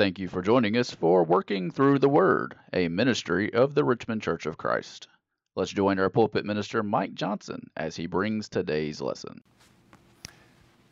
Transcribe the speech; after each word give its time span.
Thank 0.00 0.18
you 0.18 0.28
for 0.28 0.40
joining 0.40 0.78
us 0.78 0.90
for 0.90 1.22
Working 1.22 1.70
Through 1.70 1.98
the 1.98 2.08
Word, 2.08 2.54
a 2.72 2.88
ministry 2.88 3.52
of 3.52 3.74
the 3.74 3.84
Richmond 3.84 4.22
Church 4.22 4.46
of 4.46 4.56
Christ. 4.56 5.08
Let's 5.56 5.72
join 5.72 5.98
our 5.98 6.08
pulpit 6.08 6.46
minister, 6.46 6.82
Mike 6.82 7.12
Johnson, 7.12 7.68
as 7.76 7.96
he 7.96 8.06
brings 8.06 8.48
today's 8.48 9.02
lesson. 9.02 9.42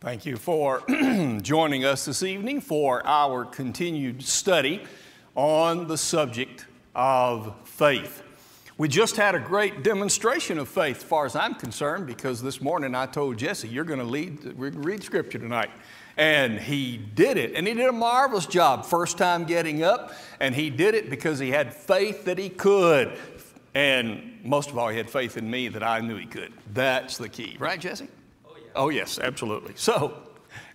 Thank 0.03 0.27
you 0.27 0.37
for 0.37 0.83
joining 1.41 1.87
us 1.87 2.05
this 2.05 2.23
evening 2.23 2.61
for 2.61 3.01
our 3.07 3.47
continued 3.47 4.23
study 4.23 4.85
on 5.35 5.87
the 5.87 5.97
subject 5.97 6.67
of 6.95 7.55
faith. 7.65 8.23
We 8.77 8.89
just 8.89 9.17
had 9.17 9.35
a 9.35 9.41
great 9.41 9.83
demonstration 9.83 10.59
of 10.59 10.69
faith, 10.69 10.99
as 10.99 11.03
far 11.03 11.25
as 11.25 11.35
I'm 11.35 11.55
concerned, 11.55 12.07
because 12.07 12.43
this 12.43 12.61
morning 12.61 12.95
I 12.95 13.07
told 13.07 13.39
Jesse, 13.39 13.69
You're 13.69 13.85
going 13.85 14.01
to 14.01 14.05
lead, 14.05 14.53
read 14.55 15.03
Scripture 15.03 15.39
tonight. 15.39 15.71
And 16.19 16.59
he 16.59 16.97
did 16.97 17.37
it. 17.37 17.55
And 17.55 17.67
he 17.67 17.75
did 17.75 17.89
a 17.89 17.93
marvelous 17.93 18.45
job 18.45 18.85
first 18.85 19.17
time 19.17 19.45
getting 19.45 19.85
up. 19.85 20.13
And 20.41 20.53
he 20.53 20.69
did 20.69 20.97
it 20.97 21.09
because 21.09 21.39
he 21.39 21.51
had 21.51 21.73
faith 21.73 22.25
that 22.25 22.37
he 22.37 22.49
could. 22.49 23.17
And 23.73 24.41
most 24.43 24.71
of 24.71 24.77
all, 24.77 24.89
he 24.89 24.97
had 24.97 25.09
faith 25.09 25.37
in 25.37 25.49
me 25.49 25.69
that 25.69 25.85
I 25.85 26.01
knew 26.01 26.17
he 26.17 26.27
could. 26.27 26.53
That's 26.75 27.19
the 27.19 27.29
key. 27.29 27.57
Right, 27.61 27.81
Jesse? 27.81 28.09
Oh, 28.45 28.57
yeah. 28.57 28.71
oh 28.75 28.89
yes, 28.89 29.21
absolutely. 29.21 29.75
So, 29.77 30.21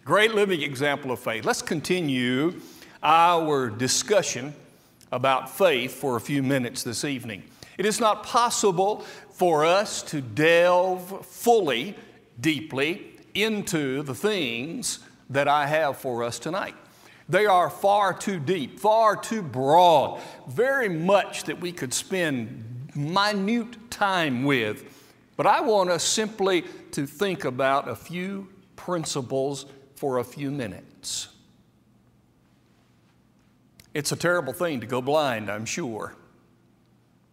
great 0.05 0.34
living 0.34 0.62
example 0.62 1.12
of 1.12 1.20
faith. 1.20 1.44
Let's 1.44 1.62
continue 1.62 2.62
our 3.04 3.70
discussion 3.70 4.55
about 5.12 5.49
faith 5.49 5.91
for 5.91 6.16
a 6.16 6.21
few 6.21 6.41
minutes 6.41 6.84
this 6.84 7.04
evening. 7.04 7.44
It 7.77 7.85
is 7.85 7.99
not 7.99 8.23
possible 8.23 9.04
for 9.34 9.66
us 9.66 10.02
to 10.04 10.21
delve 10.21 11.26
fully, 11.26 11.96
deeply 12.40 13.12
into 13.34 14.04
the 14.04 14.16
things 14.16 14.99
that 15.34 15.48
I 15.48 15.68
have 15.68 15.98
for 15.98 16.23
us 16.23 16.40
tonight. 16.40 16.76
They 17.30 17.46
are 17.46 17.70
far 17.70 18.14
too 18.14 18.40
deep, 18.40 18.80
far 18.80 19.16
too 19.16 19.41
broad, 19.41 20.22
very 20.48 20.90
much 20.90 21.46
that 21.46 21.60
we 21.60 21.72
could 21.72 21.94
spend 21.94 22.91
minute 22.96 23.90
time 23.90 24.44
with. 24.44 24.84
But 25.35 25.48
I 25.48 25.62
want 25.62 25.90
us 25.90 26.04
simply 26.04 26.63
to 26.91 27.07
think 27.07 27.46
about 27.46 27.88
a 27.88 27.96
few 27.96 28.49
principles 28.76 29.66
for 29.96 30.20
a 30.20 30.24
few 30.24 30.52
minutes. 30.52 31.30
It's 33.94 34.12
a 34.12 34.16
terrible 34.16 34.54
thing 34.54 34.82
to 34.82 34.88
go 34.88 35.02
blind, 35.02 35.50
I'm 35.50 35.66
sure. 35.66 36.16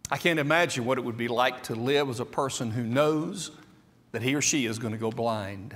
I 0.09 0.17
can't 0.17 0.39
imagine 0.39 0.85
what 0.85 0.97
it 0.97 1.01
would 1.01 1.17
be 1.17 1.27
like 1.27 1.63
to 1.63 1.75
live 1.75 2.09
as 2.09 2.19
a 2.19 2.25
person 2.25 2.71
who 2.71 2.83
knows 2.83 3.51
that 4.11 4.21
he 4.21 4.35
or 4.35 4.41
she 4.41 4.65
is 4.65 4.77
going 4.77 4.93
to 4.93 4.99
go 4.99 5.09
blind. 5.09 5.75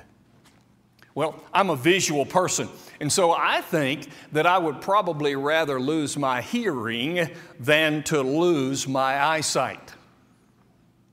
Well, 1.15 1.41
I'm 1.53 1.69
a 1.69 1.77
visual 1.77 2.25
person, 2.25 2.67
and 2.99 3.09
so 3.09 3.31
I 3.31 3.61
think 3.61 4.09
that 4.33 4.45
I 4.45 4.57
would 4.57 4.81
probably 4.81 5.37
rather 5.37 5.79
lose 5.79 6.17
my 6.17 6.41
hearing 6.41 7.29
than 7.57 8.03
to 8.03 8.21
lose 8.21 8.85
my 8.85 9.23
eyesight. 9.23 9.93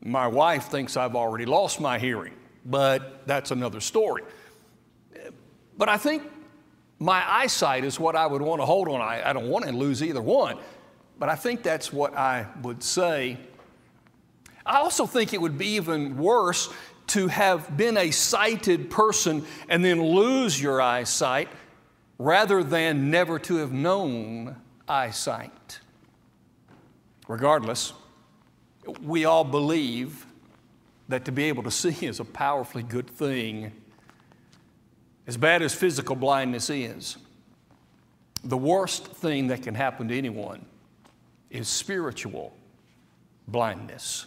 My 0.05 0.27
wife 0.27 0.64
thinks 0.64 0.97
I've 0.97 1.14
already 1.14 1.47
lost 1.47 1.80
my 1.80 2.00
hearing, 2.00 2.34
but 2.67 3.25
that's 3.28 3.53
another 3.53 3.78
story. 3.78 4.25
But 5.78 5.89
I 5.89 5.98
think 5.98 6.25
my 6.98 7.23
eyesight 7.25 7.84
is 7.84 8.00
what 8.00 8.17
I 8.17 8.27
would 8.27 8.42
want 8.42 8.61
to 8.61 8.67
hold 8.67 8.89
on. 8.89 9.00
I, 9.00 9.30
I 9.30 9.33
don't 9.33 9.48
want 9.48 9.67
to 9.67 9.70
lose 9.70 10.03
either 10.03 10.20
one, 10.20 10.58
but 11.20 11.28
I 11.28 11.36
think 11.36 11.62
that's 11.62 11.92
what 11.92 12.17
I 12.17 12.48
would 12.62 12.83
say. 12.83 13.39
I 14.67 14.78
also 14.78 15.06
think 15.06 15.33
it 15.33 15.41
would 15.41 15.58
be 15.58 15.77
even 15.77 16.17
worse 16.17 16.73
to 17.12 17.28
have 17.28 17.77
been 17.77 17.98
a 17.98 18.10
sighted 18.10 18.91
person 18.91 19.44
and 19.68 19.84
then 19.84 20.02
lose 20.02 20.60
your 20.60 20.80
eyesight 20.80 21.50
rather 22.18 22.64
than 22.64 23.10
never 23.10 23.38
to 23.38 23.56
have 23.56 23.70
known 23.70 24.56
eyesight. 24.88 25.80
Regardless, 27.28 27.92
we 29.02 29.27
all 29.27 29.44
believe 29.44 30.24
that 31.08 31.27
to 31.27 31.33
be 31.33 31.44
able 31.44 31.62
to 31.62 31.70
see 31.70 32.06
is 32.06 32.18
a 32.18 32.24
powerfully 32.24 32.83
good 32.83 33.11
thing. 33.11 33.72
As 35.27 35.36
bad 35.36 35.61
as 35.61 35.74
physical 35.74 36.17
blindness 36.17 36.70
is, 36.70 37.18
the 38.42 38.56
worst 38.56 39.06
thing 39.06 39.48
that 39.48 39.62
can 39.62 39.74
happen 39.74 40.08
to 40.08 40.17
anyone 40.17 40.64
is 41.51 41.68
spiritual 41.68 42.55
blindness. 43.46 44.27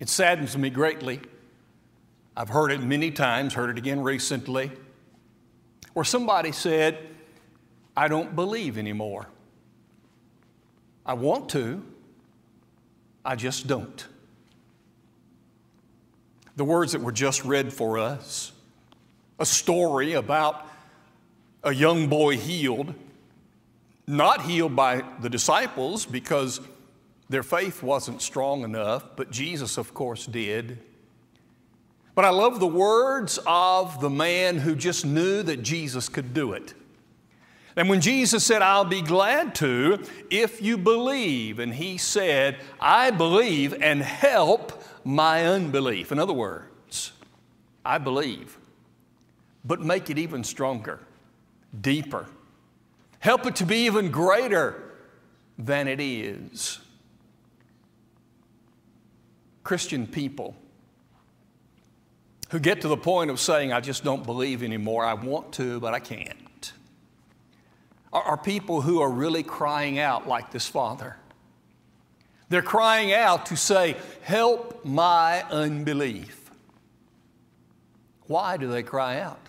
It 0.00 0.08
saddens 0.08 0.56
me 0.56 0.70
greatly. 0.70 1.20
I've 2.36 2.48
heard 2.48 2.72
it 2.72 2.82
many 2.82 3.10
times, 3.10 3.54
heard 3.54 3.70
it 3.70 3.78
again 3.78 4.00
recently, 4.00 4.72
where 5.92 6.04
somebody 6.04 6.52
said, 6.52 6.98
I 7.96 8.08
don't 8.08 8.34
believe 8.34 8.76
anymore. 8.76 9.28
I 11.06 11.14
want 11.14 11.48
to, 11.50 11.82
I 13.24 13.36
just 13.36 13.66
don't. 13.66 14.06
The 16.56 16.64
words 16.64 16.92
that 16.92 17.00
were 17.00 17.12
just 17.12 17.44
read 17.44 17.72
for 17.72 17.98
us, 17.98 18.52
a 19.38 19.46
story 19.46 20.14
about 20.14 20.66
a 21.62 21.72
young 21.72 22.08
boy 22.08 22.36
healed, 22.36 22.94
not 24.06 24.42
healed 24.42 24.74
by 24.74 25.02
the 25.20 25.30
disciples 25.30 26.04
because 26.04 26.60
their 27.28 27.42
faith 27.42 27.82
wasn't 27.82 28.22
strong 28.22 28.62
enough, 28.62 29.16
but 29.16 29.30
Jesus, 29.30 29.78
of 29.78 29.94
course, 29.94 30.26
did. 30.26 30.78
But 32.14 32.24
I 32.24 32.30
love 32.30 32.60
the 32.60 32.66
words 32.66 33.38
of 33.46 34.00
the 34.00 34.10
man 34.10 34.58
who 34.58 34.76
just 34.76 35.04
knew 35.04 35.42
that 35.42 35.62
Jesus 35.62 36.08
could 36.08 36.32
do 36.34 36.52
it. 36.52 36.74
And 37.76 37.88
when 37.88 38.00
Jesus 38.00 38.44
said, 38.44 38.62
I'll 38.62 38.84
be 38.84 39.02
glad 39.02 39.54
to 39.56 40.00
if 40.30 40.62
you 40.62 40.78
believe, 40.78 41.58
and 41.58 41.74
he 41.74 41.98
said, 41.98 42.58
I 42.80 43.10
believe 43.10 43.74
and 43.82 44.00
help 44.00 44.84
my 45.04 45.44
unbelief. 45.44 46.12
In 46.12 46.20
other 46.20 46.32
words, 46.32 47.12
I 47.84 47.98
believe, 47.98 48.58
but 49.64 49.80
make 49.80 50.08
it 50.08 50.18
even 50.18 50.44
stronger, 50.44 51.00
deeper. 51.80 52.26
Help 53.18 53.46
it 53.46 53.56
to 53.56 53.66
be 53.66 53.86
even 53.86 54.10
greater 54.10 54.92
than 55.58 55.88
it 55.88 56.00
is. 56.00 56.78
Christian 59.64 60.06
people 60.06 60.54
who 62.50 62.60
get 62.60 62.82
to 62.82 62.88
the 62.88 62.96
point 62.96 63.30
of 63.30 63.40
saying, 63.40 63.72
I 63.72 63.80
just 63.80 64.04
don't 64.04 64.24
believe 64.24 64.62
anymore. 64.62 65.04
I 65.04 65.14
want 65.14 65.52
to, 65.54 65.80
but 65.80 65.94
I 65.94 65.98
can't. 65.98 66.72
Are, 68.12 68.22
are 68.22 68.36
people 68.36 68.82
who 68.82 69.00
are 69.00 69.10
really 69.10 69.42
crying 69.42 69.98
out 69.98 70.28
like 70.28 70.52
this 70.52 70.68
father. 70.68 71.16
They're 72.50 72.62
crying 72.62 73.12
out 73.12 73.46
to 73.46 73.56
say, 73.56 73.96
Help 74.22 74.84
my 74.84 75.42
unbelief. 75.50 76.50
Why 78.26 78.58
do 78.58 78.70
they 78.70 78.82
cry 78.82 79.18
out? 79.18 79.40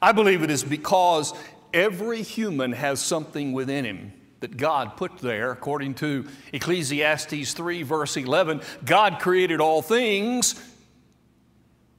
I 0.00 0.12
believe 0.12 0.42
it 0.42 0.50
is 0.50 0.64
because 0.64 1.34
every 1.74 2.22
human 2.22 2.72
has 2.72 3.00
something 3.00 3.52
within 3.52 3.84
him 3.84 4.12
that 4.42 4.56
God 4.56 4.96
put 4.96 5.18
there. 5.18 5.50
According 5.50 5.94
to 5.94 6.26
Ecclesiastes 6.52 7.54
3, 7.54 7.82
verse 7.82 8.16
11, 8.16 8.60
God 8.84 9.18
created 9.20 9.60
all 9.60 9.80
things 9.80 10.60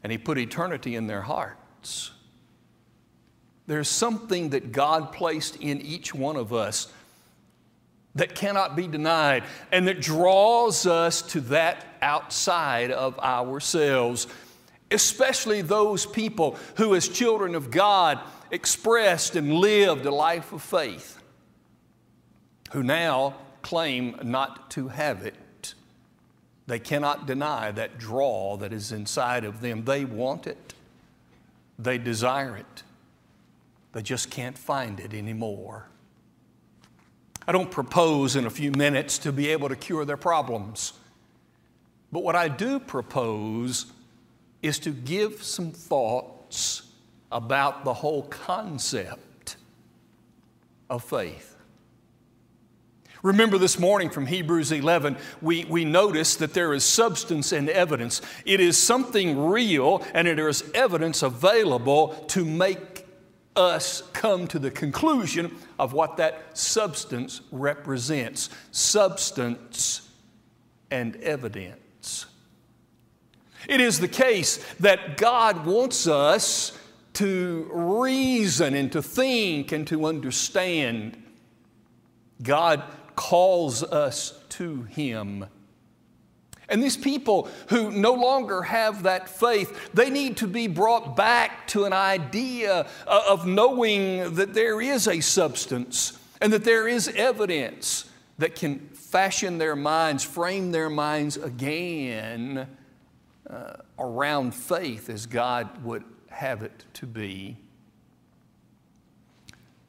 and 0.04 0.12
He 0.12 0.18
put 0.18 0.38
eternity 0.38 0.96
in 0.96 1.08
their 1.08 1.22
hearts. 1.22 2.12
There's 3.66 3.90
something 3.90 4.50
that 4.50 4.74
God 4.74 5.14
placed 5.14 5.56
in 5.56 5.82
each 5.82 6.14
one 6.14 6.36
of 6.36 6.54
us 6.54 6.92
that 8.16 8.36
cannot 8.36 8.76
be 8.76 8.88
denied 8.88 9.44
and 9.72 9.88
that 9.88 10.02
draws 10.02 10.86
us 10.86 11.22
to 11.22 11.40
that 11.42 11.86
outside 12.02 12.92
of 12.92 13.18
ourselves, 13.20 14.28
especially 14.92 15.62
those 15.62 16.06
people 16.06 16.58
who, 16.76 16.94
as 16.94 17.08
children 17.08 17.56
of 17.56 17.72
God, 17.72 18.20
expressed 18.52 19.38
and 19.38 19.54
lived 19.54 20.06
a 20.06 20.14
life 20.14 20.52
of 20.52 20.62
faith 20.62 21.23
who 22.74 22.82
now 22.82 23.36
claim 23.62 24.16
not 24.24 24.72
to 24.72 24.88
have 24.88 25.24
it. 25.24 25.76
They 26.66 26.80
cannot 26.80 27.28
deny 27.28 27.72
that 27.72 28.00
draw 28.00 28.58
that 28.58 28.74
is 28.74 28.92
inside 28.92 29.46
of 29.46 29.62
them. 29.62 29.86
They 29.86 30.06
want 30.06 30.48
it, 30.48 30.74
they 31.78 32.00
desire 32.00 32.58
it, 32.58 32.84
they 33.94 34.02
just 34.02 34.32
can't 34.32 34.58
find 34.58 35.00
it 35.00 35.14
anymore. 35.14 35.88
I 37.48 37.52
don't 37.52 37.70
propose 37.70 38.36
in 38.36 38.46
a 38.46 38.50
few 38.50 38.72
minutes 38.72 39.20
to 39.20 39.32
be 39.32 39.50
able 39.50 39.70
to 39.70 39.76
cure 39.76 40.04
their 40.04 40.18
problems. 40.18 40.94
But 42.12 42.24
what 42.24 42.36
I 42.36 42.48
do 42.48 42.80
propose 42.80 43.88
is 44.62 44.80
to 44.80 44.92
give 44.92 45.44
some 45.44 45.72
thoughts 45.72 46.84
about 47.32 47.84
the 47.84 47.94
whole 47.94 48.24
concept 48.24 49.58
of 50.90 51.04
faith. 51.04 51.53
Remember 53.24 53.58
this 53.58 53.80
morning 53.80 54.10
from 54.10 54.26
Hebrews 54.26 54.74
11, 54.74 55.16
we, 55.42 55.64
we 55.64 55.86
noticed 55.86 56.40
that 56.40 56.54
there 56.54 56.74
is 56.74 56.84
substance 56.84 57.54
and 57.54 57.70
evidence. 57.70 58.22
It 58.44 58.60
is 58.60 58.78
something 58.78 59.48
real 59.48 60.06
and 60.14 60.28
there 60.28 60.50
is 60.50 60.70
evidence 60.74 61.24
available 61.24 62.10
to 62.28 62.44
make 62.44 63.08
us 63.56 64.04
come 64.12 64.46
to 64.48 64.60
the 64.60 64.70
conclusion 64.72 65.56
of 65.80 65.94
what 65.94 66.18
that 66.18 66.58
substance 66.58 67.40
represents 67.50 68.50
substance 68.72 70.10
and 70.92 71.16
evidence. 71.18 72.26
It 73.70 73.80
is 73.80 74.02
the 74.02 74.10
case 74.10 74.58
that 74.82 75.16
God 75.16 75.66
wants 75.66 76.08
us 76.08 76.78
to 77.14 77.70
reason 77.72 78.74
and 78.74 78.92
to 78.92 79.02
think 79.02 79.72
and 79.72 79.88
to 79.88 80.08
understand. 80.08 81.24
God 82.42 82.84
calls 83.16 83.84
us 83.84 84.40
to 84.50 84.84
Him. 84.84 85.46
And 86.70 86.82
these 86.82 86.98
people 86.98 87.50
who 87.70 87.92
no 87.92 88.14
longer 88.14 88.64
have 88.64 89.04
that 89.04 89.30
faith, 89.30 89.92
they 89.94 90.10
need 90.10 90.38
to 90.38 90.48
be 90.48 90.68
brought 90.68 91.16
back 91.16 91.68
to 91.68 91.86
an 91.86 91.94
idea 91.94 92.88
of 93.06 93.46
knowing 93.46 94.36
that 94.36 94.54
there 94.54 94.82
is 94.82 95.08
a 95.08 95.20
substance 95.20 96.18
and 96.42 96.52
that 96.54 96.64
there 96.64 96.88
is 96.88 97.10
evidence 97.10 98.10
that 98.38 98.56
can 98.56 98.80
fashion 98.80 99.58
their 99.58 99.76
minds, 99.76 100.24
frame 100.24 100.72
their 100.72 100.90
minds 100.90 101.38
again 101.38 102.68
uh, 103.50 103.74
around 104.00 104.56
faith 104.56 105.10
as 105.10 105.26
God 105.26 105.84
would 105.84 106.04
have 106.30 106.64
it 106.64 106.86
to 106.96 107.06
be. 107.06 107.58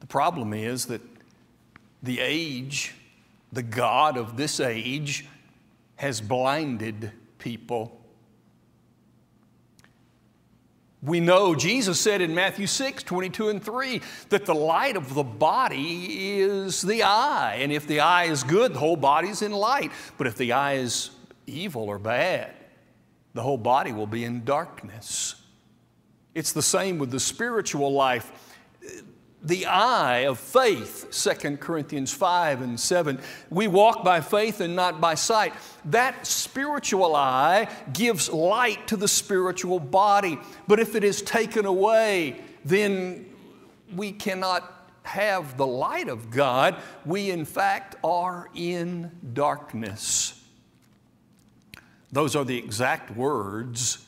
The 0.01 0.07
problem 0.07 0.53
is 0.53 0.85
that 0.85 1.01
the 2.03 2.19
age, 2.19 2.93
the 3.55 3.63
God 3.63 4.17
of 4.17 4.37
this 4.37 4.59
age, 4.59 5.25
has 5.95 6.21
blinded 6.21 7.11
people. 7.39 8.01
We 11.01 11.19
know 11.19 11.55
Jesus 11.55 11.99
said 11.99 12.21
in 12.21 12.33
Matthew 12.33 12.67
6, 12.67 13.03
22 13.03 13.49
and 13.49 13.63
3, 13.63 14.01
that 14.29 14.45
the 14.45 14.55
light 14.55 14.97
of 14.97 15.13
the 15.13 15.23
body 15.23 16.39
is 16.39 16.81
the 16.81 17.03
eye. 17.03 17.59
And 17.61 17.71
if 17.71 17.87
the 17.87 17.99
eye 17.99 18.25
is 18.25 18.43
good, 18.43 18.73
the 18.73 18.79
whole 18.79 18.97
body 18.97 19.29
is 19.29 19.41
in 19.41 19.51
light. 19.51 19.91
But 20.17 20.27
if 20.27 20.35
the 20.35 20.53
eye 20.53 20.73
is 20.73 21.11
evil 21.47 21.83
or 21.83 21.99
bad, 21.99 22.51
the 23.33 23.43
whole 23.43 23.57
body 23.57 23.93
will 23.93 24.07
be 24.07 24.25
in 24.25 24.43
darkness. 24.43 25.35
It's 26.33 26.51
the 26.51 26.61
same 26.61 26.97
with 26.97 27.11
the 27.11 27.19
spiritual 27.19 27.93
life. 27.93 28.54
The 29.45 29.67
eye 29.67 30.25
of 30.25 30.39
faith, 30.39 31.07
2 31.11 31.57
Corinthians 31.57 32.11
5 32.11 32.61
and 32.63 32.79
7. 32.79 33.19
We 33.51 33.67
walk 33.67 34.03
by 34.03 34.21
faith 34.21 34.59
and 34.59 34.75
not 34.75 34.99
by 34.99 35.13
sight. 35.13 35.53
That 35.85 36.25
spiritual 36.25 37.15
eye 37.15 37.69
gives 37.93 38.27
light 38.27 38.87
to 38.87 38.97
the 38.97 39.07
spiritual 39.07 39.79
body. 39.79 40.39
But 40.67 40.79
if 40.79 40.95
it 40.95 41.03
is 41.03 41.21
taken 41.21 41.67
away, 41.67 42.41
then 42.65 43.27
we 43.95 44.11
cannot 44.11 44.71
have 45.03 45.57
the 45.57 45.67
light 45.67 46.09
of 46.09 46.31
God. 46.31 46.77
We, 47.05 47.29
in 47.29 47.45
fact, 47.45 47.95
are 48.03 48.49
in 48.55 49.11
darkness. 49.33 50.41
Those 52.11 52.35
are 52.35 52.43
the 52.43 52.57
exact 52.57 53.15
words 53.15 54.03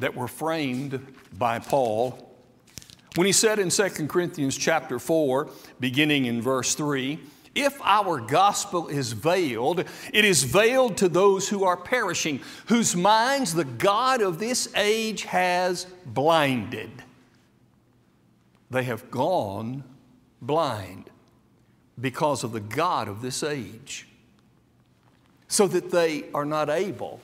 that 0.00 0.16
were 0.16 0.26
framed 0.26 1.06
by 1.38 1.60
Paul 1.60 2.33
when 3.16 3.26
he 3.26 3.32
said 3.32 3.58
in 3.58 3.68
2 3.68 4.08
Corinthians 4.08 4.56
chapter 4.56 4.98
4, 4.98 5.48
beginning 5.78 6.26
in 6.26 6.42
verse 6.42 6.74
3, 6.74 7.20
if 7.54 7.80
our 7.82 8.18
gospel 8.18 8.88
is 8.88 9.12
veiled, 9.12 9.84
it 10.12 10.24
is 10.24 10.42
veiled 10.42 10.96
to 10.96 11.08
those 11.08 11.48
who 11.48 11.64
are 11.64 11.76
perishing, 11.76 12.40
whose 12.66 12.96
minds 12.96 13.54
the 13.54 13.64
God 13.64 14.20
of 14.20 14.40
this 14.40 14.68
age 14.74 15.22
has 15.24 15.86
blinded. 16.04 16.90
They 18.70 18.82
have 18.82 19.08
gone 19.10 19.84
blind 20.42 21.10
because 22.00 22.42
of 22.42 22.50
the 22.50 22.60
God 22.60 23.06
of 23.06 23.22
this 23.22 23.44
age, 23.44 24.08
so 25.46 25.68
that 25.68 25.92
they 25.92 26.24
are 26.34 26.44
not 26.44 26.68
able 26.68 27.20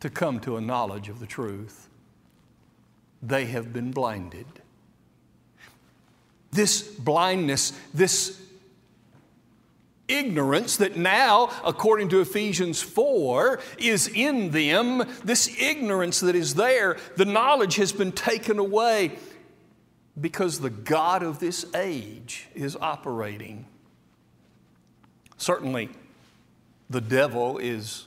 to 0.00 0.08
come 0.08 0.40
to 0.40 0.56
a 0.56 0.60
knowledge 0.62 1.10
of 1.10 1.20
the 1.20 1.26
truth 1.26 1.89
they 3.22 3.46
have 3.46 3.72
been 3.72 3.90
blinded. 3.90 4.46
This 6.52 6.82
blindness, 6.82 7.72
this 7.94 8.40
ignorance 10.08 10.76
that 10.78 10.96
now, 10.96 11.50
according 11.64 12.08
to 12.08 12.20
Ephesians 12.20 12.82
4, 12.82 13.60
is 13.78 14.08
in 14.08 14.50
them, 14.50 15.04
this 15.24 15.48
ignorance 15.60 16.20
that 16.20 16.34
is 16.34 16.54
there, 16.54 16.96
the 17.16 17.24
knowledge 17.24 17.76
has 17.76 17.92
been 17.92 18.12
taken 18.12 18.58
away 18.58 19.16
because 20.20 20.60
the 20.60 20.70
God 20.70 21.22
of 21.22 21.38
this 21.38 21.64
age 21.74 22.48
is 22.54 22.76
operating. 22.80 23.66
Certainly, 25.36 25.90
the 26.90 27.00
devil 27.00 27.58
is 27.58 28.06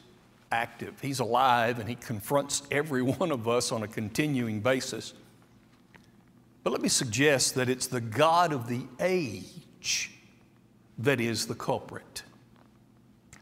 active. 0.54 1.02
He's 1.02 1.20
alive 1.20 1.80
and 1.80 1.90
he 1.90 1.96
confronts 1.96 2.62
every 2.72 3.02
one 3.20 3.32
of 3.32 3.48
us 3.48 3.72
on 3.72 3.84
a 3.84 3.88
continuing 3.88 4.60
basis. 4.62 5.14
But 6.64 6.72
let 6.72 6.82
me 6.82 6.90
suggest 6.90 7.56
that 7.56 7.68
it's 7.68 7.88
the 7.88 8.00
God 8.00 8.54
of 8.54 8.68
the 8.68 8.86
age 9.00 10.12
that 11.00 11.20
is 11.20 11.48
the 11.48 11.56
culprit. 11.56 12.24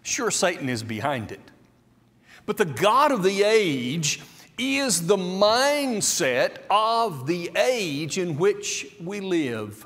Sure, 0.01 0.31
Satan 0.31 0.69
is 0.69 0.81
behind 0.81 1.31
it. 1.31 1.41
But 2.47 2.57
the 2.57 2.65
God 2.65 3.11
of 3.11 3.21
the 3.21 3.43
age 3.43 4.21
is 4.57 5.05
the 5.05 5.17
mindset 5.17 6.57
of 6.69 7.27
the 7.27 7.51
age 7.55 8.17
in 8.17 8.37
which 8.37 8.87
we 9.03 9.19
live. 9.19 9.85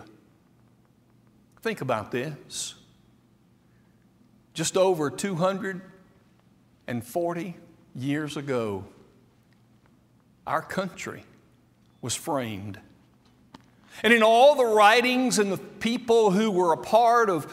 Think 1.61 1.81
about 1.81 2.11
this. 2.11 2.75
Just 4.53 4.77
over 4.77 5.09
200 5.09 5.81
and 6.87 7.03
40 7.03 7.55
years 7.95 8.37
ago, 8.37 8.85
our 10.45 10.61
country 10.61 11.23
was 12.01 12.15
framed. 12.15 12.79
And 14.03 14.13
in 14.13 14.21
all 14.21 14.55
the 14.55 14.65
writings 14.65 15.39
and 15.39 15.51
the 15.51 15.57
people 15.57 16.31
who 16.31 16.51
were 16.51 16.73
a 16.73 16.77
part 16.77 17.29
of 17.29 17.51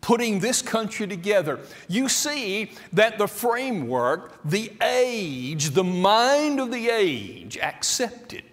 putting 0.00 0.40
this 0.40 0.62
country 0.62 1.06
together, 1.06 1.60
you 1.88 2.08
see 2.08 2.72
that 2.92 3.18
the 3.18 3.28
framework, 3.28 4.40
the 4.44 4.72
age, 4.82 5.70
the 5.70 5.84
mind 5.84 6.58
of 6.58 6.70
the 6.70 6.90
age 6.90 7.56
accepted 7.58 8.44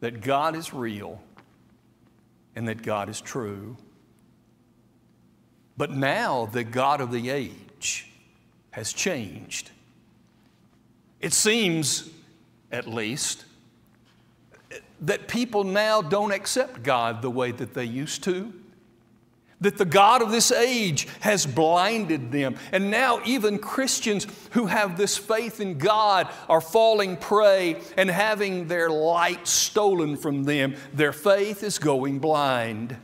that 0.00 0.22
God 0.22 0.56
is 0.56 0.72
real 0.72 1.20
and 2.56 2.66
that 2.68 2.82
God 2.82 3.08
is 3.08 3.20
true. 3.20 3.76
But 5.76 5.90
now 5.90 6.46
the 6.46 6.64
God 6.64 7.00
of 7.00 7.12
the 7.12 7.30
age 7.30 8.09
has 8.70 8.92
changed. 8.92 9.70
It 11.20 11.32
seems, 11.32 12.08
at 12.72 12.86
least, 12.86 13.44
that 15.00 15.28
people 15.28 15.64
now 15.64 16.02
don't 16.02 16.32
accept 16.32 16.82
God 16.82 17.22
the 17.22 17.30
way 17.30 17.52
that 17.52 17.74
they 17.74 17.84
used 17.84 18.22
to. 18.24 18.52
That 19.60 19.76
the 19.76 19.84
God 19.84 20.22
of 20.22 20.30
this 20.30 20.50
age 20.50 21.06
has 21.20 21.44
blinded 21.44 22.32
them. 22.32 22.56
And 22.72 22.90
now, 22.90 23.20
even 23.26 23.58
Christians 23.58 24.26
who 24.52 24.66
have 24.66 24.96
this 24.96 25.18
faith 25.18 25.60
in 25.60 25.76
God 25.76 26.28
are 26.48 26.62
falling 26.62 27.18
prey 27.18 27.78
and 27.98 28.08
having 28.08 28.68
their 28.68 28.88
light 28.88 29.46
stolen 29.46 30.16
from 30.16 30.44
them. 30.44 30.76
Their 30.94 31.12
faith 31.12 31.62
is 31.62 31.78
going 31.78 32.20
blind. 32.20 32.96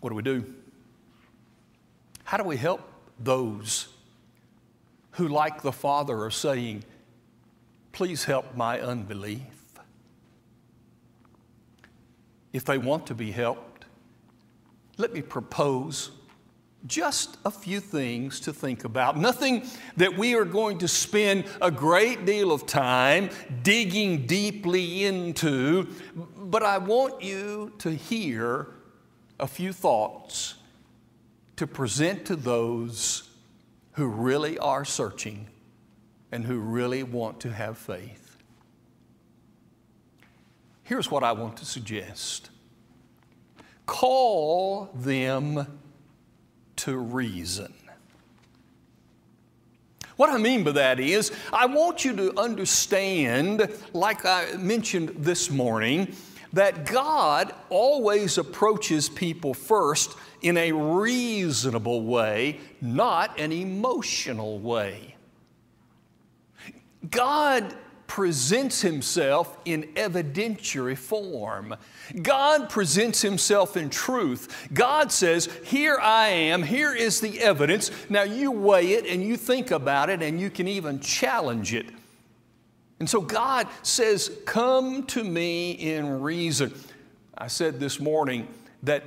What 0.00 0.10
do 0.10 0.14
we 0.14 0.22
do? 0.22 0.54
How 2.22 2.36
do 2.36 2.44
we 2.44 2.56
help 2.56 2.82
those 3.18 3.88
who, 5.12 5.28
like 5.28 5.62
the 5.62 5.72
Father, 5.72 6.22
are 6.22 6.30
saying, 6.30 6.84
Please 7.92 8.24
help 8.24 8.54
my 8.54 8.80
unbelief. 8.80 9.42
If 12.52 12.64
they 12.64 12.78
want 12.78 13.06
to 13.08 13.14
be 13.14 13.32
helped, 13.32 13.86
let 14.96 15.12
me 15.12 15.22
propose 15.22 16.10
just 16.86 17.38
a 17.44 17.50
few 17.50 17.80
things 17.80 18.40
to 18.40 18.52
think 18.52 18.84
about. 18.84 19.16
Nothing 19.16 19.64
that 19.96 20.16
we 20.16 20.34
are 20.34 20.44
going 20.44 20.78
to 20.78 20.88
spend 20.88 21.44
a 21.60 21.70
great 21.70 22.24
deal 22.24 22.52
of 22.52 22.66
time 22.66 23.30
digging 23.62 24.26
deeply 24.26 25.04
into, 25.04 25.88
but 26.14 26.62
I 26.62 26.78
want 26.78 27.22
you 27.22 27.72
to 27.78 27.90
hear 27.90 28.68
a 29.40 29.46
few 29.46 29.72
thoughts 29.72 30.54
to 31.58 31.66
present 31.66 32.24
to 32.24 32.36
those 32.36 33.28
who 33.94 34.06
really 34.06 34.56
are 34.58 34.84
searching 34.84 35.48
and 36.30 36.44
who 36.44 36.56
really 36.56 37.02
want 37.02 37.40
to 37.40 37.52
have 37.52 37.76
faith. 37.76 38.36
Here's 40.84 41.10
what 41.10 41.24
I 41.24 41.32
want 41.32 41.56
to 41.56 41.64
suggest 41.64 42.50
call 43.86 44.88
them 44.94 45.80
to 46.76 46.96
reason. 46.96 47.74
What 50.14 50.30
I 50.30 50.38
mean 50.38 50.62
by 50.62 50.72
that 50.72 51.00
is, 51.00 51.32
I 51.52 51.66
want 51.66 52.04
you 52.04 52.14
to 52.16 52.38
understand, 52.38 53.68
like 53.92 54.24
I 54.24 54.52
mentioned 54.52 55.08
this 55.18 55.50
morning, 55.50 56.14
that 56.52 56.86
God 56.86 57.52
always 57.68 58.38
approaches 58.38 59.08
people 59.08 59.54
first 59.54 60.16
in 60.42 60.56
a 60.56 60.72
reasonable 60.72 62.02
way, 62.04 62.60
not 62.80 63.38
an 63.38 63.52
emotional 63.52 64.58
way. 64.58 65.16
God 67.10 67.74
presents 68.06 68.80
himself 68.80 69.56
in 69.64 69.84
evidentiary 69.94 70.96
form. 70.96 71.76
God 72.22 72.68
presents 72.70 73.22
himself 73.22 73.76
in 73.76 73.90
truth. 73.90 74.68
God 74.72 75.12
says, 75.12 75.48
Here 75.62 75.98
I 76.00 76.28
am, 76.28 76.62
here 76.62 76.94
is 76.94 77.20
the 77.20 77.38
evidence. 77.40 77.90
Now 78.08 78.22
you 78.22 78.50
weigh 78.50 78.94
it 78.94 79.06
and 79.06 79.22
you 79.22 79.36
think 79.36 79.70
about 79.70 80.10
it 80.10 80.22
and 80.22 80.40
you 80.40 80.50
can 80.50 80.66
even 80.66 80.98
challenge 81.00 81.74
it. 81.74 81.86
And 82.98 83.08
so 83.08 83.20
God 83.20 83.68
says, 83.82 84.32
Come 84.46 85.04
to 85.06 85.22
me 85.22 85.72
in 85.72 86.20
reason. 86.20 86.74
I 87.36 87.46
said 87.46 87.78
this 87.78 88.00
morning 88.00 88.48
that 88.82 89.04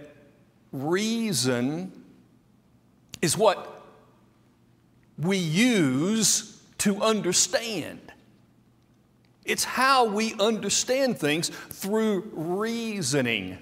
reason 0.72 1.92
is 3.22 3.38
what 3.38 3.84
we 5.18 5.38
use 5.38 6.62
to 6.80 7.02
understand. 7.02 8.00
It's 9.46 9.64
how 9.64 10.06
we 10.06 10.34
understand 10.40 11.20
things 11.20 11.50
through 11.50 12.32
reasoning. 12.34 13.58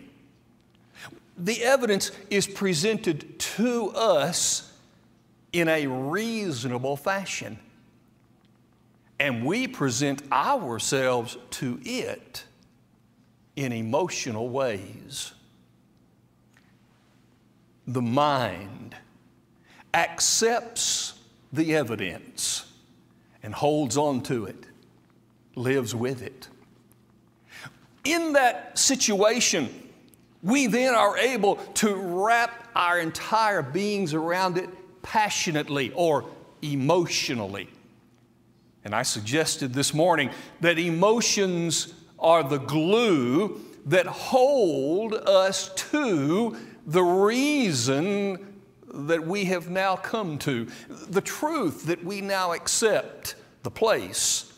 The 1.37 1.63
evidence 1.63 2.11
is 2.29 2.47
presented 2.47 3.39
to 3.39 3.91
us 3.91 4.73
in 5.51 5.67
a 5.67 5.87
reasonable 5.87 6.97
fashion, 6.97 7.57
and 9.19 9.43
we 9.45 9.67
present 9.67 10.21
ourselves 10.31 11.37
to 11.51 11.79
it 11.83 12.43
in 13.55 13.71
emotional 13.71 14.49
ways. 14.49 15.33
The 17.89 18.03
mind 18.03 18.95
accepts 19.95 21.15
the 21.51 21.75
evidence 21.75 22.71
and 23.41 23.51
holds 23.51 23.97
on 23.97 24.21
to 24.21 24.45
it 24.45 24.67
lives 25.55 25.95
with 25.95 26.21
it. 26.21 26.47
In 28.03 28.33
that 28.33 28.77
situation, 28.77 29.69
we 30.43 30.67
then 30.67 30.93
are 30.93 31.17
able 31.17 31.55
to 31.55 31.95
wrap 31.95 32.69
our 32.75 32.99
entire 32.99 33.63
beings 33.63 34.13
around 34.13 34.59
it 34.59 34.69
passionately 35.01 35.91
or 35.95 36.25
emotionally. 36.61 37.69
And 38.85 38.93
I 38.93 39.01
suggested 39.01 39.73
this 39.73 39.95
morning 39.95 40.29
that 40.61 40.77
emotions 40.77 41.91
are 42.19 42.43
the 42.43 42.59
glue 42.59 43.59
that 43.87 44.05
hold 44.05 45.15
us 45.15 45.73
to 45.89 46.55
the 46.85 47.03
reason 47.03 48.61
that 48.91 49.25
we 49.25 49.45
have 49.45 49.69
now 49.69 49.95
come 49.95 50.37
to, 50.39 50.67
the 50.87 51.21
truth 51.21 51.85
that 51.85 52.03
we 52.03 52.21
now 52.21 52.53
accept, 52.53 53.35
the 53.63 53.71
place 53.71 54.53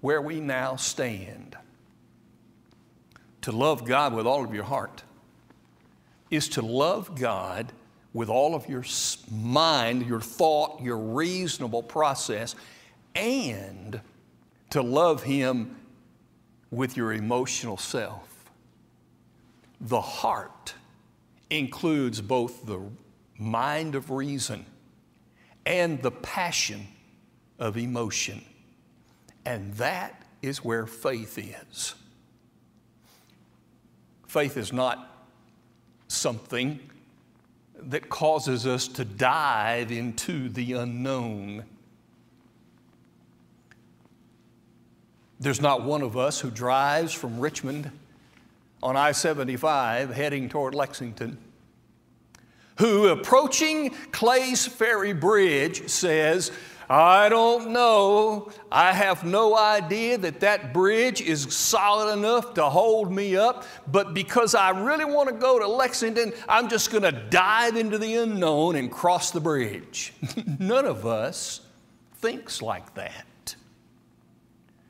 where 0.00 0.20
we 0.20 0.40
now 0.40 0.76
stand. 0.76 1.56
To 3.42 3.52
love 3.52 3.84
God 3.84 4.14
with 4.14 4.26
all 4.26 4.44
of 4.44 4.52
your 4.52 4.64
heart 4.64 5.02
is 6.30 6.48
to 6.50 6.62
love 6.62 7.18
God 7.18 7.72
with 8.12 8.28
all 8.28 8.54
of 8.54 8.68
your 8.68 8.84
mind, 9.30 10.06
your 10.06 10.20
thought, 10.20 10.80
your 10.82 10.98
reasonable 10.98 11.82
process, 11.82 12.54
and 13.14 14.00
to 14.70 14.82
love 14.82 15.22
Him 15.22 15.76
with 16.70 16.96
your 16.96 17.12
emotional 17.12 17.76
self. 17.76 18.50
The 19.80 20.00
heart 20.00 20.74
includes 21.50 22.20
both 22.20 22.66
the 22.66 22.80
mind 23.38 23.94
of 23.94 24.10
reason 24.10 24.66
and 25.64 26.02
the 26.02 26.10
passion 26.10 26.86
of 27.58 27.76
emotion. 27.76 28.44
And 29.44 29.74
that 29.74 30.22
is 30.42 30.64
where 30.64 30.86
faith 30.86 31.38
is. 31.38 31.94
Faith 34.26 34.56
is 34.56 34.72
not 34.72 35.26
something 36.08 36.80
that 37.80 38.08
causes 38.08 38.66
us 38.66 38.88
to 38.88 39.04
dive 39.04 39.92
into 39.92 40.48
the 40.48 40.72
unknown. 40.72 41.64
There's 45.40 45.60
not 45.60 45.82
one 45.82 46.02
of 46.02 46.16
us 46.16 46.40
who 46.40 46.50
drives 46.50 47.12
from 47.12 47.38
Richmond 47.38 47.90
on 48.82 48.96
I 48.96 49.12
75 49.12 50.10
heading 50.10 50.48
toward 50.48 50.74
Lexington 50.74 51.38
who, 52.78 53.08
approaching 53.08 53.90
Clay's 54.12 54.66
Ferry 54.66 55.12
Bridge, 55.12 55.88
says, 55.88 56.52
I 56.88 57.28
don't 57.28 57.72
know. 57.72 58.50
I 58.72 58.92
have 58.92 59.24
no 59.24 59.56
idea 59.58 60.16
that 60.18 60.40
that 60.40 60.72
bridge 60.72 61.20
is 61.20 61.54
solid 61.54 62.16
enough 62.16 62.54
to 62.54 62.64
hold 62.64 63.12
me 63.12 63.36
up, 63.36 63.66
but 63.88 64.14
because 64.14 64.54
I 64.54 64.70
really 64.70 65.04
want 65.04 65.28
to 65.28 65.34
go 65.34 65.58
to 65.58 65.66
Lexington, 65.66 66.32
I'm 66.48 66.68
just 66.68 66.90
going 66.90 67.02
to 67.02 67.12
dive 67.12 67.76
into 67.76 67.98
the 67.98 68.14
unknown 68.16 68.76
and 68.76 68.90
cross 68.90 69.32
the 69.32 69.40
bridge. 69.40 70.14
None 70.58 70.86
of 70.86 71.04
us 71.04 71.60
thinks 72.18 72.62
like 72.62 72.94
that. 72.94 73.26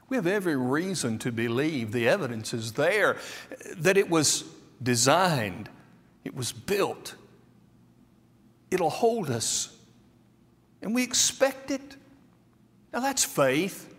We 0.08 0.16
have 0.16 0.26
every 0.26 0.56
reason 0.56 1.18
to 1.18 1.32
believe 1.32 1.92
the 1.92 2.08
evidence 2.08 2.54
is 2.54 2.72
there 2.72 3.16
that 3.76 3.96
it 3.96 4.08
was 4.08 4.44
designed, 4.82 5.68
it 6.24 6.34
was 6.34 6.52
built, 6.52 7.14
it'll 8.70 8.90
hold 8.90 9.30
us 9.30 9.74
and 10.82 10.94
we 10.94 11.02
expect 11.02 11.70
it. 11.70 11.96
Now 12.92 13.00
that's 13.00 13.24
faith. 13.24 13.92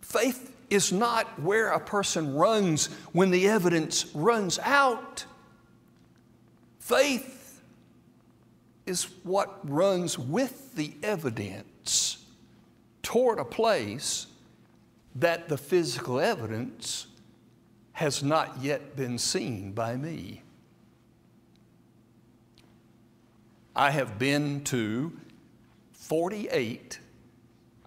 Faith 0.00 0.54
is 0.70 0.92
not 0.92 1.40
where 1.40 1.70
a 1.70 1.80
person 1.80 2.34
runs 2.34 2.86
when 3.12 3.30
the 3.30 3.48
evidence 3.48 4.06
runs 4.14 4.58
out. 4.60 5.24
Faith 6.78 7.62
is 8.86 9.04
what 9.22 9.58
runs 9.68 10.18
with 10.18 10.74
the 10.74 10.92
evidence 11.02 12.23
toward 13.04 13.38
a 13.38 13.44
place 13.44 14.26
that 15.14 15.48
the 15.48 15.56
physical 15.56 16.18
evidence 16.18 17.06
has 17.92 18.24
not 18.24 18.58
yet 18.60 18.96
been 18.96 19.16
seen 19.18 19.70
by 19.70 19.94
me. 19.94 20.42
I 23.76 23.90
have 23.90 24.18
been 24.18 24.64
to 24.64 25.12
48 25.92 26.98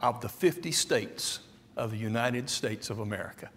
of 0.02 0.22
the 0.22 0.30
50 0.30 0.72
states 0.72 1.40
of 1.76 1.92
the 1.92 1.98
United 1.98 2.50
States 2.50 2.90
of 2.90 3.00
America. 3.00 3.50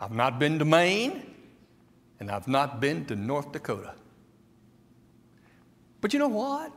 I've 0.00 0.12
not 0.12 0.38
been 0.38 0.58
to 0.58 0.64
Maine, 0.64 1.34
and 2.20 2.30
I've 2.30 2.48
not 2.48 2.80
been 2.80 3.04
to 3.06 3.16
North 3.16 3.52
Dakota. 3.52 3.94
But 6.00 6.12
you 6.12 6.18
know 6.18 6.28
what? 6.28 6.72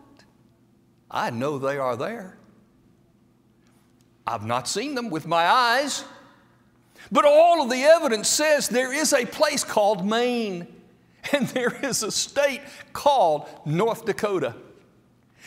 I 1.09 1.29
know 1.29 1.57
they 1.57 1.77
are 1.77 1.95
there. 1.95 2.37
I've 4.27 4.45
not 4.45 4.67
seen 4.67 4.93
them 4.95 5.09
with 5.09 5.25
my 5.25 5.47
eyes, 5.47 6.03
but 7.11 7.25
all 7.25 7.63
of 7.63 7.69
the 7.69 7.83
evidence 7.83 8.27
says 8.27 8.67
there 8.67 8.93
is 8.93 9.13
a 9.13 9.25
place 9.25 9.63
called 9.63 10.05
Maine. 10.05 10.67
and 11.33 11.47
there 11.49 11.77
is 11.83 12.03
a 12.03 12.11
state 12.11 12.61
called 12.93 13.47
North 13.65 14.05
Dakota. 14.05 14.55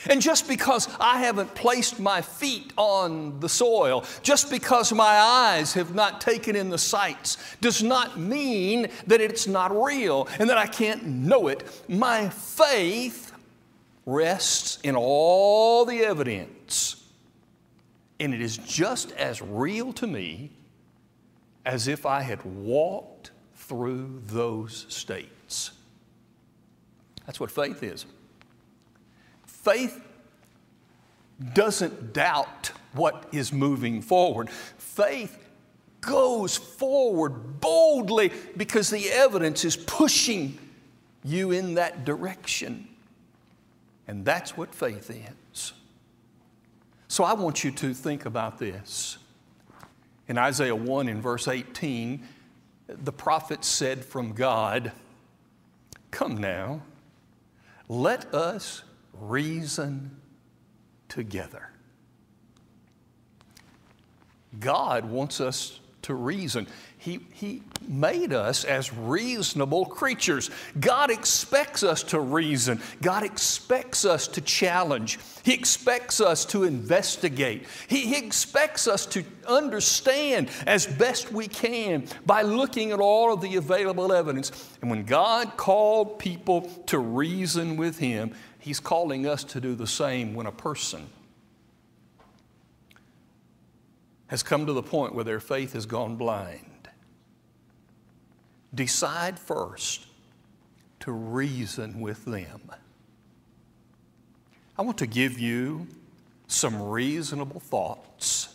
And 0.09 0.23
just 0.23 0.49
because 0.49 0.89
I 0.99 1.19
haven't 1.19 1.55
placed 1.55 2.01
my 2.01 2.23
feet 2.23 2.73
on 2.79 3.39
the 3.41 3.51
soil, 3.51 4.05
just 4.23 4.51
because 4.51 4.93
my 4.95 5.05
eyes 5.05 5.75
have 5.75 5.95
not 5.95 6.23
taken 6.23 6.57
in 6.57 6.71
the 6.71 6.79
sights, 6.79 7.37
does 7.61 7.83
not 7.83 8.19
mean 8.19 8.89
that 9.09 9.21
it's 9.21 9.47
not 9.47 9.79
real 9.79 10.27
and 10.39 10.49
that 10.49 10.57
I 10.57 10.67
can't 10.67 11.05
know 11.05 11.49
it. 11.49 11.85
My 11.87 12.31
faith 12.31 13.33
rests 14.07 14.79
in 14.83 14.97
all 14.97 15.85
the 15.85 16.01
evidence, 16.01 17.00
and 18.21 18.35
it 18.35 18.43
is 18.43 18.59
just 18.59 19.13
as 19.13 19.41
real 19.41 19.93
to 19.95 20.07
me 20.07 20.51
as 21.65 21.89
if 21.89 22.05
I 22.05 22.21
had 22.21 22.45
walked 22.45 23.31
through 23.55 24.23
those 24.27 24.85
states. 24.89 25.71
That's 27.27 27.41
what 27.41 27.51
faith 27.51 27.83
is. 27.83 28.05
Faith 29.47 30.03
doesn't 31.55 32.13
doubt 32.13 32.73
what 32.93 33.27
is 33.33 33.53
moving 33.53 34.03
forward. 34.03 34.51
Faith 34.51 35.39
goes 36.01 36.57
forward 36.57 37.61
boldly 37.61 38.33
because 38.57 38.91
the 38.91 39.09
evidence 39.11 39.65
is 39.65 39.77
pushing 39.77 40.59
you 41.25 41.53
in 41.53 41.75
that 41.75 42.05
direction. 42.05 42.89
And 44.09 44.25
that's 44.25 44.57
what 44.57 44.75
faith 44.75 45.11
is. 45.11 45.40
So 47.11 47.25
I 47.25 47.33
want 47.33 47.65
you 47.65 47.73
to 47.73 47.93
think 47.93 48.25
about 48.25 48.61
this. 48.61 49.19
In 50.29 50.39
Isaiah 50.39 50.77
1 50.77 51.09
in 51.09 51.21
verse 51.21 51.49
18, 51.49 52.25
the 52.87 53.11
prophet 53.11 53.65
said 53.65 54.05
from 54.05 54.33
God, 54.33 54.93
Come 56.13 56.37
now, 56.37 56.83
let 57.89 58.33
us 58.33 58.85
reason 59.13 60.21
together. 61.09 61.73
God 64.61 65.05
wants 65.05 65.41
us 65.41 65.81
to 66.03 66.15
reason. 66.15 66.67
He, 66.99 67.21
he 67.33 67.63
made 67.89 68.33
us 68.33 68.65
as 68.65 68.93
reasonable 68.93 69.87
creatures. 69.87 70.51
God 70.79 71.11
expects 71.11 71.83
us 71.83 72.03
to 72.05 72.21
reason. 72.21 72.81
God 73.01 73.23
expects 73.23 74.05
us 74.05 74.29
to 74.29 74.41
challenge. 74.41 75.19
He 75.43 75.55
expects 75.55 76.21
us 76.21 76.45
to 76.47 76.65
investigate. 76.65 77.67
He, 77.89 78.01
he 78.03 78.19
expects 78.19 78.87
us 78.87 79.07
to 79.07 79.25
understand 79.49 80.51
as 80.67 80.87
best 80.87 81.33
we 81.33 81.49
can 81.49 82.07
by 82.27 82.43
looking 82.43 82.93
at 82.93 83.01
all 83.01 83.33
of 83.33 83.41
the 83.41 83.57
available 83.57 84.13
evidence. 84.13 84.77
And 84.83 84.91
when 84.91 85.05
God 85.05 85.57
called 85.57 86.19
people 86.19 86.63
to 86.87 86.99
reason 86.99 87.77
with 87.77 87.99
Him, 87.99 88.35
He's 88.59 88.79
calling 88.79 89.27
us 89.27 89.43
to 89.45 89.61
do 89.61 89.75
the 89.75 89.87
same 89.87 90.35
when 90.35 90.47
a 90.47 90.53
person 90.53 91.09
has 94.31 94.45
come 94.45 94.65
to 94.65 94.73
the 94.73 94.83
point 94.83 95.13
where 95.13 95.25
their 95.25 95.41
faith 95.41 95.73
has 95.73 95.87
gone 95.87 96.15
blind. 96.15 96.89
Decide 98.73 99.41
first 99.41 100.07
to 101.01 101.11
reason 101.11 102.01
with 102.01 102.25
them. 102.27 102.71
I 104.79 104.83
want 104.83 104.99
to 104.99 105.09
give 105.09 105.41
you 105.41 105.89
some 106.47 106.81
reasonable 106.81 107.59
thoughts 107.59 108.55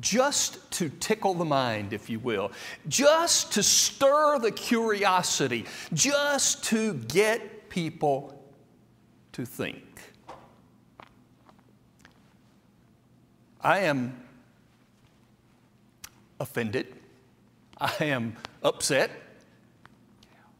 just 0.00 0.70
to 0.70 0.88
tickle 0.88 1.34
the 1.34 1.44
mind, 1.44 1.92
if 1.92 2.08
you 2.08 2.20
will, 2.20 2.50
just 2.88 3.52
to 3.52 3.62
stir 3.62 4.38
the 4.38 4.52
curiosity, 4.52 5.66
just 5.92 6.64
to 6.64 6.94
get 6.94 7.68
people 7.68 8.42
to 9.32 9.44
think. 9.44 9.87
I 13.68 13.80
am 13.80 14.14
offended. 16.40 16.86
I 17.76 17.92
am 18.00 18.34
upset 18.62 19.10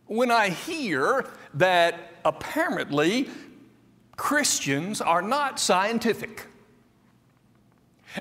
when 0.04 0.30
I 0.30 0.50
hear 0.50 1.24
that 1.54 2.12
apparently 2.22 3.30
Christians 4.18 5.00
are 5.00 5.22
not 5.22 5.58
scientific. 5.58 6.48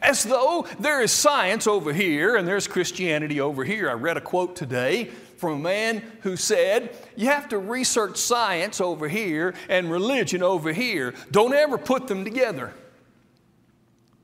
As 0.02 0.24
though 0.24 0.66
there 0.80 1.02
is 1.02 1.12
science 1.12 1.68
over 1.68 1.92
here 1.92 2.38
and 2.38 2.48
there's 2.48 2.66
Christianity 2.66 3.42
over 3.42 3.66
here. 3.66 3.90
I 3.90 3.94
read 3.94 4.16
a 4.16 4.22
quote 4.22 4.56
today 4.56 5.10
from 5.36 5.56
a 5.56 5.60
man 5.60 6.02
who 6.22 6.38
said, 6.38 6.96
You 7.18 7.26
have 7.26 7.50
to 7.50 7.58
research 7.58 8.16
science 8.16 8.80
over 8.80 9.10
here 9.10 9.54
and 9.68 9.92
religion 9.92 10.42
over 10.42 10.72
here. 10.72 11.14
Don't 11.32 11.54
ever 11.54 11.78
put 11.78 12.08
them 12.08 12.24
together. 12.24 12.74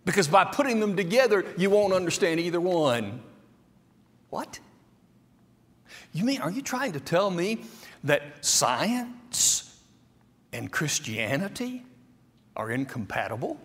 Because 0.06 0.28
by 0.28 0.44
putting 0.44 0.80
them 0.80 0.96
together, 0.96 1.46
you 1.58 1.70
won't 1.70 1.94
understand 1.94 2.40
either 2.40 2.60
one. 2.60 3.22
What? 4.30 4.60
You 6.12 6.26
mean, 6.26 6.42
are 6.42 6.52
you 6.52 6.62
trying 6.62 6.94
to 6.94 7.00
tell 7.00 7.32
me 7.32 7.64
that 8.04 8.44
science 8.46 9.80
and 10.52 10.72
Christianity 10.72 11.84
are 12.56 12.70
incompatible? 12.70 13.58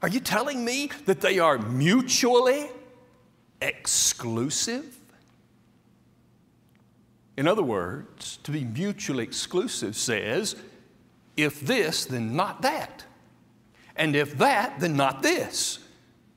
Are 0.00 0.08
you 0.08 0.20
telling 0.20 0.64
me 0.64 0.90
that 1.06 1.20
they 1.20 1.38
are 1.38 1.58
mutually 1.58 2.68
exclusive? 3.60 4.98
In 7.36 7.46
other 7.48 7.62
words, 7.62 8.38
to 8.44 8.50
be 8.50 8.64
mutually 8.64 9.24
exclusive 9.24 9.96
says, 9.96 10.56
if 11.36 11.60
this, 11.60 12.04
then 12.04 12.36
not 12.36 12.62
that. 12.62 13.04
And 13.96 14.16
if 14.16 14.38
that, 14.38 14.80
then 14.80 14.96
not 14.96 15.22
this. 15.22 15.78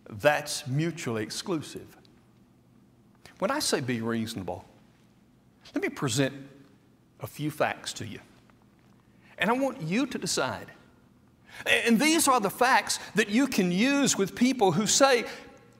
That's 0.09 0.67
mutually 0.67 1.23
exclusive. 1.23 1.87
When 3.39 3.51
I 3.51 3.59
say 3.59 3.81
be 3.81 4.01
reasonable, 4.01 4.65
let 5.73 5.81
me 5.81 5.89
present 5.89 6.33
a 7.21 7.27
few 7.27 7.51
facts 7.51 7.93
to 7.93 8.05
you. 8.05 8.19
And 9.37 9.49
I 9.49 9.53
want 9.53 9.81
you 9.81 10.05
to 10.05 10.17
decide. 10.17 10.67
And 11.65 11.99
these 11.99 12.27
are 12.27 12.39
the 12.39 12.49
facts 12.49 12.99
that 13.15 13.29
you 13.29 13.47
can 13.47 13.71
use 13.71 14.17
with 14.17 14.35
people 14.35 14.71
who 14.71 14.87
say, 14.87 15.25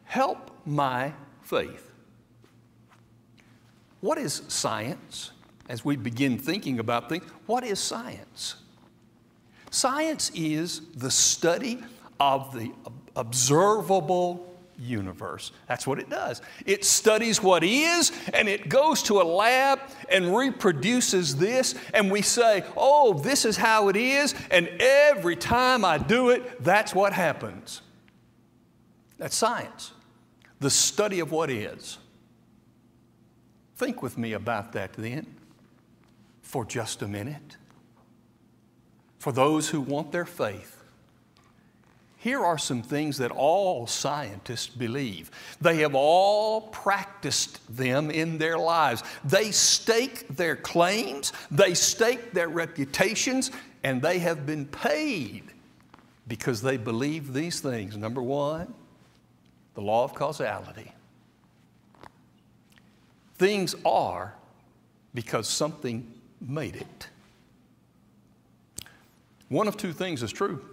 Help 0.06 0.52
my 0.66 1.14
faith. 1.42 1.92
What 4.02 4.18
is 4.18 4.44
science? 4.48 5.32
As 5.68 5.84
we 5.84 5.96
begin 5.96 6.38
thinking 6.38 6.78
about 6.78 7.10
things, 7.10 7.24
what 7.48 7.64
is 7.64 7.80
science? 7.80 8.56
Science 9.76 10.32
is 10.34 10.80
the 10.96 11.12
study 11.12 11.84
of 12.18 12.54
the 12.54 12.72
observable 13.18 14.56
universe. 14.80 15.52
That's 15.68 15.86
what 15.86 16.00
it 16.00 16.10
does. 16.10 16.42
It 16.66 16.86
studies 16.86 17.44
what 17.44 17.62
is 17.62 18.14
and 18.34 18.48
it 18.48 18.70
goes 18.70 19.04
to 19.04 19.20
a 19.20 19.24
lab 19.24 19.82
and 20.10 20.34
reproduces 20.34 21.36
this, 21.36 21.76
and 21.94 22.10
we 22.10 22.22
say, 22.22 22.64
oh, 22.78 23.16
this 23.16 23.44
is 23.44 23.58
how 23.58 23.90
it 23.90 23.98
is, 23.98 24.34
and 24.50 24.70
every 24.80 25.36
time 25.36 25.84
I 25.84 25.98
do 25.98 26.30
it, 26.30 26.64
that's 26.64 26.96
what 26.96 27.12
happens. 27.12 27.82
That's 29.18 29.36
science, 29.36 29.92
the 30.62 30.70
study 30.70 31.20
of 31.20 31.34
what 31.34 31.50
is. 31.50 31.98
Think 33.76 34.02
with 34.02 34.18
me 34.18 34.32
about 34.32 34.72
that 34.72 34.94
then 34.94 35.36
for 36.42 36.64
just 36.64 37.02
a 37.02 37.10
minute 37.10 37.58
for 39.26 39.32
those 39.32 39.70
who 39.70 39.82
want 39.82 40.12
their 40.12 40.24
faith. 40.24 40.84
Here 42.18 42.46
are 42.46 42.60
some 42.60 42.84
things 42.84 43.18
that 43.18 43.32
all 43.32 43.88
scientists 43.88 44.68
believe. 44.68 45.32
They 45.60 45.78
have 45.78 45.96
all 45.96 46.62
practiced 46.62 47.76
them 47.76 48.12
in 48.12 48.38
their 48.38 48.60
lives. 48.60 49.02
They 49.24 49.50
stake 49.50 50.28
their 50.28 50.56
claims, 50.56 51.34
they 51.50 51.74
stake 51.74 52.34
their 52.34 52.50
reputations, 52.50 53.50
and 53.82 54.00
they 54.00 54.20
have 54.20 54.46
been 54.46 54.68
paid 54.68 55.46
because 56.28 56.62
they 56.62 56.78
believe 56.78 57.34
these 57.34 57.62
things. 57.62 57.98
Number 57.98 58.22
one, 58.22 58.76
the 59.74 59.82
law 59.82 60.04
of 60.04 60.14
causality. 60.14 60.92
Things 63.40 63.74
are 63.84 64.36
because 65.16 65.48
something 65.48 66.14
made 66.40 66.76
it. 66.76 67.08
One 69.50 69.68
of 69.68 69.78
two 69.78 69.94
things 69.94 70.24
is 70.24 70.32
true 70.32 70.64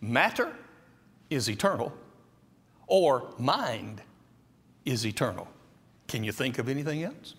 matter 0.00 0.54
is 1.30 1.48
eternal, 1.48 1.92
or 2.86 3.32
mind 3.38 4.02
is 4.84 5.06
eternal. 5.06 5.48
Can 6.06 6.22
you 6.24 6.32
think 6.32 6.58
of 6.58 6.68
anything 6.68 7.02
else? 7.02 7.34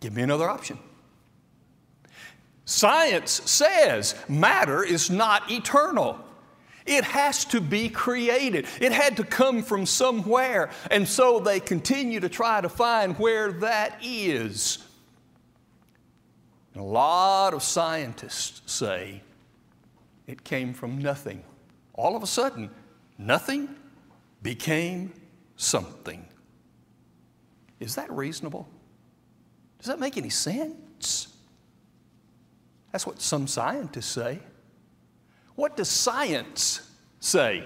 Give 0.00 0.14
me 0.14 0.22
another 0.22 0.48
option. 0.48 0.78
Science 2.66 3.30
says 3.50 4.14
matter 4.28 4.82
is 4.82 5.08
not 5.08 5.50
eternal. 5.50 6.18
It 6.84 7.04
has 7.04 7.44
to 7.46 7.60
be 7.60 7.88
created. 7.88 8.66
It 8.80 8.92
had 8.92 9.16
to 9.16 9.24
come 9.24 9.62
from 9.62 9.86
somewhere. 9.86 10.70
And 10.90 11.08
so 11.08 11.40
they 11.40 11.58
continue 11.58 12.20
to 12.20 12.28
try 12.28 12.60
to 12.60 12.68
find 12.68 13.18
where 13.18 13.50
that 13.52 13.98
is. 14.02 14.85
And 16.76 16.84
a 16.84 16.88
lot 16.88 17.54
of 17.54 17.62
scientists 17.62 18.60
say 18.70 19.22
it 20.26 20.44
came 20.44 20.74
from 20.74 20.98
nothing. 20.98 21.42
All 21.94 22.14
of 22.14 22.22
a 22.22 22.26
sudden, 22.26 22.68
nothing 23.16 23.74
became 24.42 25.14
something. 25.56 26.26
Is 27.80 27.94
that 27.94 28.10
reasonable? 28.12 28.68
Does 29.78 29.86
that 29.86 29.98
make 29.98 30.18
any 30.18 30.28
sense? 30.28 31.34
That's 32.92 33.06
what 33.06 33.22
some 33.22 33.46
scientists 33.46 34.12
say. 34.12 34.40
What 35.54 35.78
does 35.78 35.88
science 35.88 36.92
say? 37.20 37.64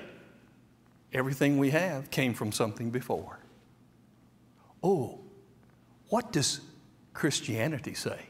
Everything 1.13 1.59
we 1.59 1.71
have 1.71 2.13
came 2.13 2.33
from 2.33 2.53
something 2.53 2.91
before. 2.91 3.41
Oh, 4.85 5.19
what 6.11 6.31
does 6.31 6.61
Christianity 7.13 7.95
say? 7.95 8.30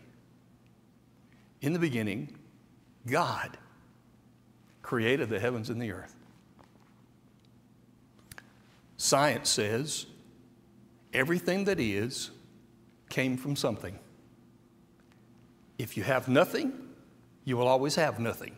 In 1.60 1.72
the 1.72 1.78
beginning, 1.78 2.36
God 3.06 3.56
created 4.82 5.28
the 5.28 5.38
heavens 5.38 5.70
and 5.70 5.80
the 5.80 5.92
earth. 5.92 6.14
Science 8.96 9.48
says 9.48 10.06
everything 11.12 11.64
that 11.64 11.80
is 11.80 12.30
came 13.08 13.36
from 13.36 13.56
something. 13.56 13.98
If 15.78 15.96
you 15.96 16.02
have 16.02 16.28
nothing, 16.28 16.72
you 17.44 17.56
will 17.56 17.68
always 17.68 17.94
have 17.94 18.18
nothing. 18.18 18.56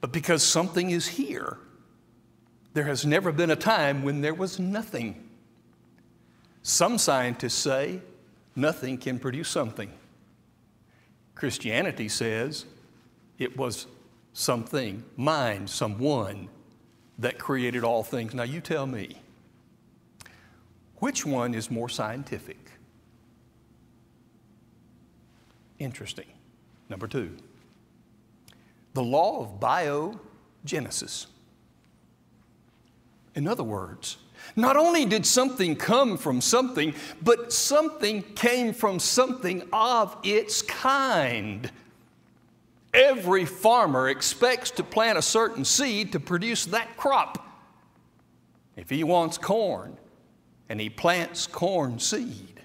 But 0.00 0.12
because 0.12 0.42
something 0.42 0.90
is 0.90 1.06
here, 1.06 1.58
there 2.74 2.84
has 2.84 3.06
never 3.06 3.32
been 3.32 3.50
a 3.50 3.56
time 3.56 4.02
when 4.02 4.20
there 4.20 4.34
was 4.34 4.58
nothing. 4.58 5.28
Some 6.62 6.98
scientists 6.98 7.54
say 7.54 8.00
nothing 8.54 8.98
can 8.98 9.18
produce 9.18 9.48
something. 9.48 9.92
Christianity 11.36 12.08
says 12.08 12.64
it 13.38 13.56
was 13.56 13.86
something, 14.32 15.04
mind, 15.16 15.70
someone 15.70 16.48
that 17.18 17.38
created 17.38 17.84
all 17.84 18.02
things. 18.02 18.34
Now 18.34 18.42
you 18.42 18.60
tell 18.60 18.86
me, 18.86 19.20
which 20.96 21.24
one 21.24 21.54
is 21.54 21.70
more 21.70 21.88
scientific? 21.88 22.70
Interesting. 25.78 26.26
Number 26.88 27.06
two, 27.06 27.36
the 28.94 29.02
law 29.02 29.42
of 29.42 29.60
biogenesis. 29.60 31.26
In 33.34 33.46
other 33.46 33.64
words, 33.64 34.16
not 34.54 34.76
only 34.76 35.04
did 35.04 35.26
something 35.26 35.74
come 35.74 36.16
from 36.16 36.40
something, 36.40 36.94
but 37.22 37.52
something 37.52 38.22
came 38.34 38.72
from 38.72 38.98
something 38.98 39.62
of 39.72 40.16
its 40.22 40.62
kind. 40.62 41.70
Every 42.94 43.44
farmer 43.44 44.08
expects 44.08 44.70
to 44.72 44.84
plant 44.84 45.18
a 45.18 45.22
certain 45.22 45.64
seed 45.64 46.12
to 46.12 46.20
produce 46.20 46.66
that 46.66 46.96
crop. 46.96 47.42
If 48.76 48.90
he 48.90 49.04
wants 49.04 49.38
corn 49.38 49.96
and 50.68 50.80
he 50.80 50.88
plants 50.88 51.46
corn 51.46 51.98
seed, 51.98 52.62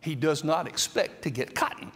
he 0.00 0.14
does 0.14 0.44
not 0.44 0.66
expect 0.66 1.22
to 1.22 1.30
get 1.30 1.54
cotton. 1.54 1.92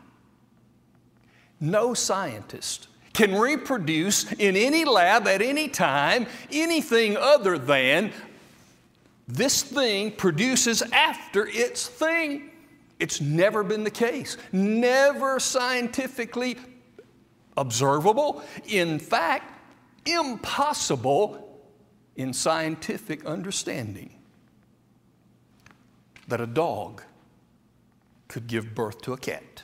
No 1.61 1.95
scientist 1.95 2.89
can 3.13 3.35
reproduce 3.35 4.33
in 4.33 4.57
any 4.57 4.85
lab 4.85 5.27
at 5.27 5.43
any 5.43 5.69
time 5.69 6.27
anything 6.51 7.17
other 7.17 7.59
than 7.59 8.13
this 9.33 9.63
thing 9.63 10.13
produces 10.13 10.83
after 10.93 11.47
its 11.47 11.89
thing. 11.89 12.51
It's 13.01 13.21
never 13.21 13.63
been 13.63 13.83
the 13.83 13.91
case, 13.91 14.37
never 14.53 15.41
scientifically 15.41 16.59
observable, 17.57 18.43
in 18.67 18.99
fact, 18.99 19.59
impossible 20.07 21.61
in 22.15 22.35
scientific 22.35 23.25
understanding 23.25 24.19
that 26.29 26.41
a 26.41 26.47
dog 26.47 27.03
could 28.29 28.47
give 28.47 28.75
birth 28.75 29.01
to 29.03 29.15
a 29.15 29.19
cat. 29.19 29.63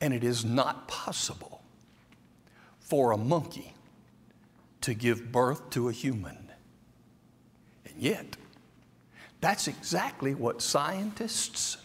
And 0.00 0.14
it 0.14 0.22
is 0.22 0.44
not 0.44 0.86
possible 0.86 1.62
for 2.78 3.10
a 3.10 3.16
monkey 3.16 3.74
to 4.82 4.94
give 4.94 5.32
birth 5.32 5.70
to 5.70 5.88
a 5.88 5.92
human. 5.92 6.43
Yet, 7.96 8.36
that's 9.40 9.68
exactly 9.68 10.34
what 10.34 10.60
scientists 10.62 11.76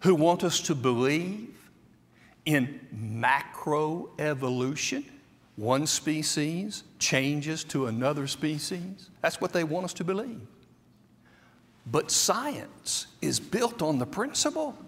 who 0.00 0.14
want 0.14 0.44
us 0.44 0.60
to 0.62 0.74
believe 0.74 1.54
in 2.44 2.80
macroevolution, 2.94 5.04
one 5.56 5.86
species 5.86 6.84
changes 6.98 7.64
to 7.64 7.86
another 7.86 8.26
species. 8.26 9.10
That's 9.20 9.40
what 9.40 9.52
they 9.52 9.64
want 9.64 9.84
us 9.84 9.92
to 9.94 10.04
believe. 10.04 10.40
But 11.86 12.10
science 12.10 13.06
is 13.20 13.40
built 13.40 13.82
on 13.82 13.98
the 13.98 14.06
principle 14.06 14.78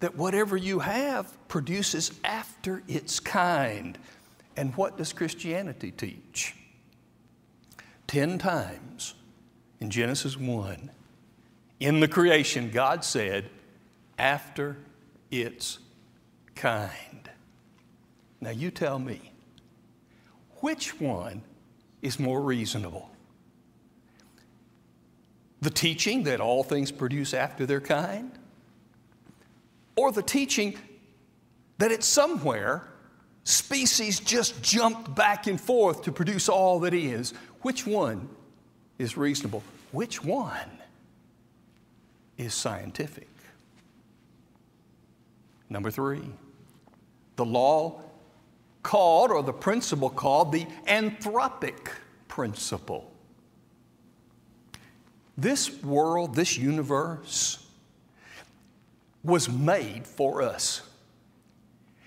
that 0.00 0.16
whatever 0.16 0.56
you 0.56 0.80
have 0.80 1.36
produces 1.48 2.12
after 2.24 2.82
its 2.88 3.20
kind. 3.20 3.96
And 4.56 4.74
what 4.76 4.98
does 4.98 5.12
Christianity 5.12 5.92
teach? 5.92 6.56
Ten 8.14 8.38
times 8.38 9.14
in 9.80 9.90
Genesis 9.90 10.38
1, 10.38 10.88
in 11.80 11.98
the 11.98 12.06
creation, 12.06 12.70
God 12.70 13.04
said, 13.04 13.50
after 14.16 14.76
its 15.32 15.80
kind. 16.54 17.28
Now 18.40 18.50
you 18.50 18.70
tell 18.70 19.00
me, 19.00 19.32
which 20.60 21.00
one 21.00 21.42
is 22.02 22.20
more 22.20 22.40
reasonable? 22.40 23.10
The 25.60 25.70
teaching 25.70 26.22
that 26.22 26.40
all 26.40 26.62
things 26.62 26.92
produce 26.92 27.34
after 27.34 27.66
their 27.66 27.80
kind? 27.80 28.30
Or 29.96 30.12
the 30.12 30.22
teaching 30.22 30.78
that 31.78 31.90
it's 31.90 32.06
somewhere 32.06 32.86
species 33.42 34.20
just 34.20 34.62
jumped 34.62 35.12
back 35.16 35.48
and 35.48 35.60
forth 35.60 36.02
to 36.02 36.12
produce 36.12 36.48
all 36.48 36.78
that 36.78 36.94
is? 36.94 37.34
Which 37.64 37.86
one 37.86 38.28
is 38.98 39.16
reasonable? 39.16 39.62
Which 39.90 40.22
one 40.22 40.68
is 42.36 42.52
scientific? 42.52 43.30
Number 45.70 45.90
three, 45.90 46.20
the 47.36 47.44
law 47.46 48.02
called, 48.82 49.30
or 49.30 49.42
the 49.42 49.54
principle 49.54 50.10
called, 50.10 50.52
the 50.52 50.66
anthropic 50.86 51.88
principle. 52.28 53.10
This 55.38 55.82
world, 55.82 56.34
this 56.34 56.58
universe, 56.58 57.66
was 59.22 59.48
made 59.48 60.06
for 60.06 60.42
us. 60.42 60.82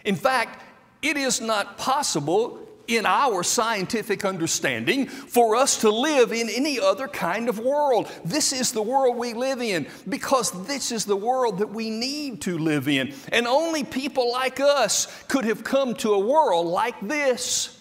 In 0.06 0.16
fact, 0.16 0.62
it 1.02 1.18
is 1.18 1.42
not 1.42 1.80
possible 1.80 2.67
in 2.88 3.06
our 3.06 3.44
scientific 3.44 4.24
understanding 4.24 5.08
for 5.08 5.56
us 5.56 5.82
to 5.82 5.90
live 5.90 6.32
in 6.32 6.50
any 6.50 6.80
other 6.80 7.08
kind 7.08 7.50
of 7.50 7.60
world. 7.60 8.12
This 8.24 8.54
is 8.54 8.72
the 8.72 8.82
world 8.82 9.18
we 9.18 9.34
live 9.34 9.62
in 9.62 9.88
because 10.08 10.52
this 10.66 10.92
is 10.92 11.06
the 11.06 11.16
world 11.16 11.60
that 11.60 11.70
we 11.70 11.90
need 11.90 12.42
to 12.42 12.58
live 12.58 12.88
in. 12.88 13.14
And 13.32 13.46
only 13.46 13.84
people 13.84 14.32
like 14.32 14.60
us 14.60 15.08
could 15.28 15.46
have 15.46 15.64
come 15.64 15.94
to 15.96 16.14
a 16.14 16.20
world 16.20 16.68
like 16.68 17.00
this. 17.02 17.74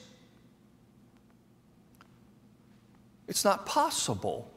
It's 3.28 3.44
not 3.44 3.66
possible 3.66 4.50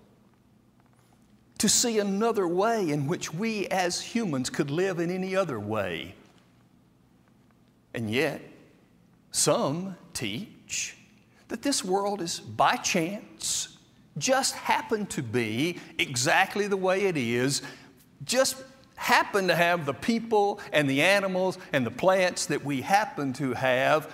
to 1.59 1.67
see 1.67 1.99
another 1.99 2.47
way 2.47 2.89
in 2.89 3.07
which 3.07 3.33
we 3.33 3.67
as 3.67 4.01
humans 4.01 4.49
could 4.49 4.71
live 4.71 4.99
in 4.99 5.11
any 5.11 5.35
other 5.35 5.59
way. 5.59 6.15
And 7.93 8.09
yet, 8.09 8.41
some 9.31 9.95
teach 10.13 10.95
that 11.47 11.61
this 11.61 11.83
world 11.83 12.21
is 12.21 12.39
by 12.39 12.75
chance, 12.75 13.77
just 14.17 14.55
happened 14.55 15.09
to 15.11 15.23
be 15.23 15.77
exactly 15.97 16.67
the 16.67 16.77
way 16.77 17.05
it 17.05 17.17
is, 17.17 17.61
just 18.23 18.55
happen 18.95 19.47
to 19.47 19.55
have 19.55 19.85
the 19.85 19.93
people 19.93 20.59
and 20.73 20.89
the 20.89 21.01
animals 21.01 21.57
and 21.71 21.85
the 21.85 21.91
plants 21.91 22.47
that 22.47 22.63
we 22.63 22.81
happen 22.81 23.33
to 23.33 23.53
have, 23.53 24.13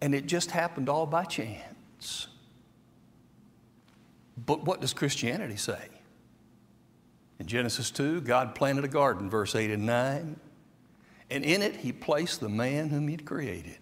and 0.00 0.14
it 0.14 0.26
just 0.26 0.50
happened 0.52 0.88
all 0.88 1.06
by 1.06 1.24
chance. 1.24 2.28
But 4.46 4.64
what 4.64 4.80
does 4.80 4.94
Christianity 4.94 5.56
say? 5.56 5.88
In 7.38 7.46
Genesis 7.46 7.90
2, 7.90 8.20
God 8.22 8.54
planted 8.54 8.84
a 8.84 8.88
garden, 8.88 9.28
verse 9.28 9.54
8 9.54 9.70
and 9.70 9.86
9. 9.86 10.36
And 11.30 11.44
in 11.44 11.62
it, 11.62 11.76
he 11.76 11.92
placed 11.92 12.40
the 12.40 12.48
man 12.48 12.88
whom 12.88 13.08
he'd 13.08 13.24
created. 13.24 13.78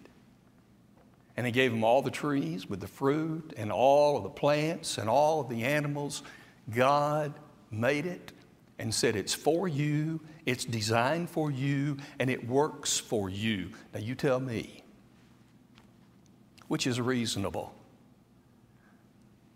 And 1.35 1.45
he 1.45 1.51
gave 1.51 1.71
him 1.71 1.83
all 1.83 2.01
the 2.01 2.11
trees 2.11 2.69
with 2.69 2.79
the 2.79 2.87
fruit 2.87 3.53
and 3.57 3.71
all 3.71 4.17
of 4.17 4.23
the 4.23 4.29
plants 4.29 4.97
and 4.97 5.09
all 5.09 5.41
of 5.41 5.49
the 5.49 5.63
animals. 5.63 6.21
God 6.69 7.33
made 7.71 8.05
it 8.05 8.33
and 8.77 8.93
said, 8.93 9.15
It's 9.15 9.33
for 9.33 9.67
you, 9.67 10.19
it's 10.45 10.65
designed 10.65 11.29
for 11.29 11.49
you, 11.49 11.97
and 12.19 12.29
it 12.29 12.47
works 12.47 12.99
for 12.99 13.29
you. 13.29 13.69
Now 13.93 13.99
you 13.99 14.15
tell 14.15 14.39
me, 14.39 14.83
which 16.67 16.85
is 16.85 16.99
reasonable? 16.99 17.73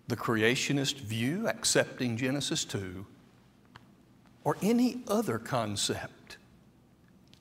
The 0.07 0.17
creationist 0.17 0.99
view, 0.99 1.47
accepting 1.47 2.17
Genesis 2.17 2.65
2, 2.65 3.05
or 4.43 4.57
any 4.61 5.03
other 5.07 5.37
concept 5.37 6.37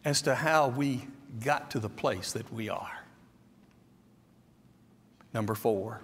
as 0.05 0.23
to 0.23 0.35
how 0.35 0.69
we 0.69 1.07
got 1.45 1.71
to 1.71 1.79
the 1.79 1.88
place 1.88 2.33
that 2.33 2.53
we 2.53 2.69
are. 2.69 3.03
Number 5.33 5.55
four, 5.55 6.01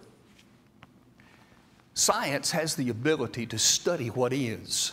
science 1.95 2.51
has 2.53 2.77
the 2.77 2.89
ability 2.89 3.47
to 3.47 3.59
study 3.59 4.09
what 4.09 4.33
is. 4.33 4.93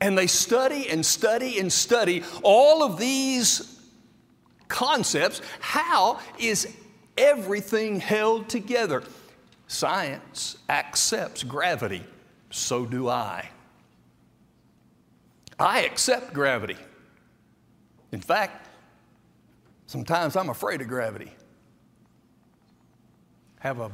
And 0.00 0.16
they 0.16 0.28
study 0.28 0.88
and 0.88 1.04
study 1.04 1.58
and 1.58 1.72
study 1.72 2.22
all 2.42 2.82
of 2.82 2.98
these 2.98 3.80
concepts. 4.68 5.42
How 5.60 6.20
is 6.38 6.74
everything 7.16 7.98
held 8.00 8.48
together? 8.48 9.02
Science 9.66 10.56
accepts 10.70 11.42
gravity, 11.42 12.04
so 12.50 12.86
do 12.86 13.08
I. 13.08 13.50
I 15.58 15.82
accept 15.82 16.32
gravity. 16.32 16.76
In 18.12 18.20
fact, 18.20 18.68
Sometimes 19.88 20.36
I'm 20.36 20.50
afraid 20.50 20.82
of 20.82 20.88
gravity. 20.88 21.32
Have 23.60 23.80
a 23.80 23.90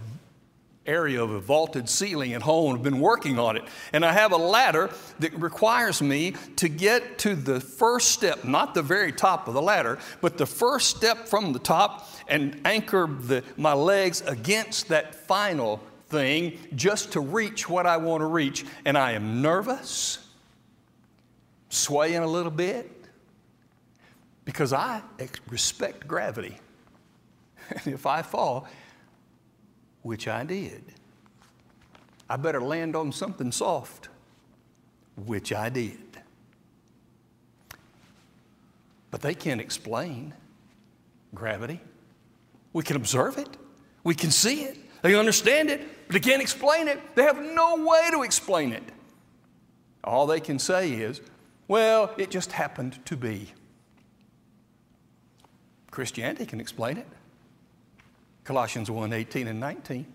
area 0.87 1.23
of 1.23 1.31
a 1.31 1.41
vaulted 1.41 1.89
ceiling 1.89 2.35
at 2.35 2.43
home. 2.43 2.75
I've 2.75 2.83
been 2.83 3.01
working 3.01 3.39
on 3.39 3.57
it. 3.57 3.63
And 3.93 4.05
I 4.05 4.13
have 4.13 4.33
a 4.33 4.37
ladder 4.37 4.91
that 5.21 5.33
requires 5.41 6.03
me 6.03 6.35
to 6.57 6.69
get 6.69 7.17
to 7.19 7.37
the 7.37 7.61
first 7.61 8.09
step, 8.09 8.45
not 8.45 8.75
the 8.75 8.83
very 8.83 9.13
top 9.13 9.47
of 9.47 9.55
the 9.55 9.63
ladder, 9.63 9.99
but 10.21 10.37
the 10.37 10.45
first 10.45 10.95
step 10.95 11.29
from 11.29 11.53
the 11.53 11.59
top 11.61 12.11
and 12.29 12.61
anchor 12.65 13.09
the, 13.09 13.45
my 13.57 13.73
legs 13.73 14.21
against 14.23 14.89
that 14.89 15.15
final 15.15 15.81
thing 16.09 16.59
just 16.75 17.13
to 17.13 17.21
reach 17.21 17.69
what 17.69 17.87
I 17.87 17.97
want 17.99 18.21
to 18.21 18.27
reach. 18.27 18.67
And 18.85 18.99
I 18.99 19.13
am 19.13 19.41
nervous, 19.41 20.24
swaying 21.75 22.23
a 22.23 22.27
little 22.27 22.51
bit, 22.51 22.91
because 24.45 24.73
I 24.73 25.03
respect 25.49 26.07
gravity. 26.07 26.59
And 27.71 27.95
if 27.95 28.05
I 28.05 28.21
fall, 28.21 28.69
which 30.03 30.29
I 30.29 30.45
did. 30.45 30.85
I 32.29 32.37
better 32.37 32.61
land 32.61 32.95
on 32.95 33.11
something 33.11 33.51
soft, 33.51 34.09
which 35.27 35.53
I 35.53 35.71
did. 35.71 35.99
But 39.11 39.23
they 39.23 39.35
can't 39.35 39.63
explain 39.63 40.35
gravity. 41.35 41.81
We 42.75 42.83
can 42.83 42.97
observe 42.97 43.39
it, 43.39 43.57
we 44.03 44.15
can 44.15 44.31
see 44.31 44.65
it, 44.65 44.77
they 45.03 45.15
understand 45.15 45.71
it, 45.71 45.81
but 46.07 46.15
they 46.15 46.21
can't 46.21 46.43
explain 46.43 46.89
it. 46.89 46.99
They 47.15 47.23
have 47.23 47.41
no 47.41 47.85
way 47.85 48.09
to 48.11 48.23
explain 48.23 48.73
it. 48.73 48.83
All 50.03 50.27
they 50.27 50.41
can 50.41 50.59
say 50.59 50.93
is, 50.93 51.21
well, 51.69 52.13
it 52.17 52.31
just 52.31 52.53
happened 52.53 53.05
to 53.07 53.17
be. 53.17 53.53
Christianity 55.91 56.47
can 56.47 56.61
explain 56.61 56.99
it. 56.99 57.07
Colossians 58.45 58.91
1 58.91 59.13
18 59.13 59.49
and 59.49 59.61
19. 59.61 60.07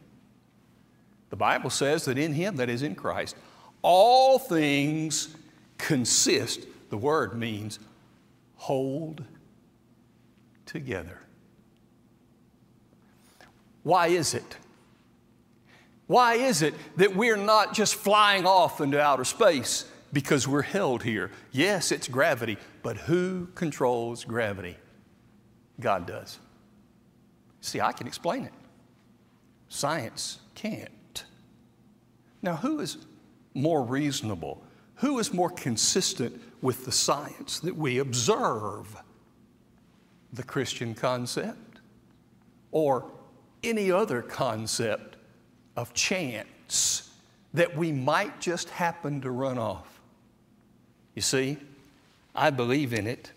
The 1.30 1.36
Bible 1.36 1.70
says 1.70 2.06
that 2.06 2.18
in 2.18 2.34
Him, 2.34 2.58
that 2.58 2.70
is 2.70 2.82
in 2.82 2.96
Christ, 2.96 3.36
all 3.82 4.40
things 4.40 5.36
consist, 5.78 6.66
the 6.90 6.98
word 6.98 7.38
means 7.38 7.80
hold 8.56 9.24
together. 10.66 11.20
Why 13.84 14.08
is 14.08 14.34
it? 14.34 14.58
Why 16.08 16.34
is 16.36 16.62
it 16.62 16.74
that 16.98 17.16
we're 17.16 17.38
not 17.38 17.74
just 17.74 17.96
flying 17.96 18.46
off 18.46 18.82
into 18.82 19.00
outer 19.00 19.24
space 19.24 19.86
because 20.12 20.48
we're 20.48 20.62
held 20.62 21.04
here? 21.04 21.32
Yes, 21.52 21.92
it's 21.92 22.08
gravity, 22.08 22.58
but 22.84 22.98
who 22.98 23.48
controls 23.56 24.24
gravity? 24.24 24.78
God 25.80 26.06
does. 26.06 26.40
See, 27.62 27.82
I 27.82 27.92
can 27.92 28.08
explain 28.08 28.46
it. 28.46 28.54
Science 29.68 30.40
can't. 30.56 31.24
Now, 32.42 32.56
who 32.56 32.80
is 32.80 32.98
more 33.54 33.84
reasonable? 33.84 34.64
Who 34.96 35.20
is 35.20 35.34
more 35.34 35.50
consistent 35.50 36.42
with 36.62 36.86
the 36.86 36.92
science 36.92 37.60
that 37.60 37.76
we 37.76 38.00
observe? 38.00 38.96
The 40.34 40.44
Christian 40.44 40.96
concept 40.96 41.80
or 42.72 43.06
any 43.64 43.92
other 43.92 44.22
concept 44.22 45.18
of 45.76 45.94
chance 45.94 47.10
that 47.54 47.76
we 47.76 47.92
might 47.92 48.40
just 48.40 48.70
happen 48.70 49.22
to 49.22 49.32
run 49.32 49.58
off? 49.58 49.99
You 51.20 51.24
see, 51.24 51.58
I 52.34 52.50
believe 52.50 52.94
in 52.94 53.06
it 53.06 53.34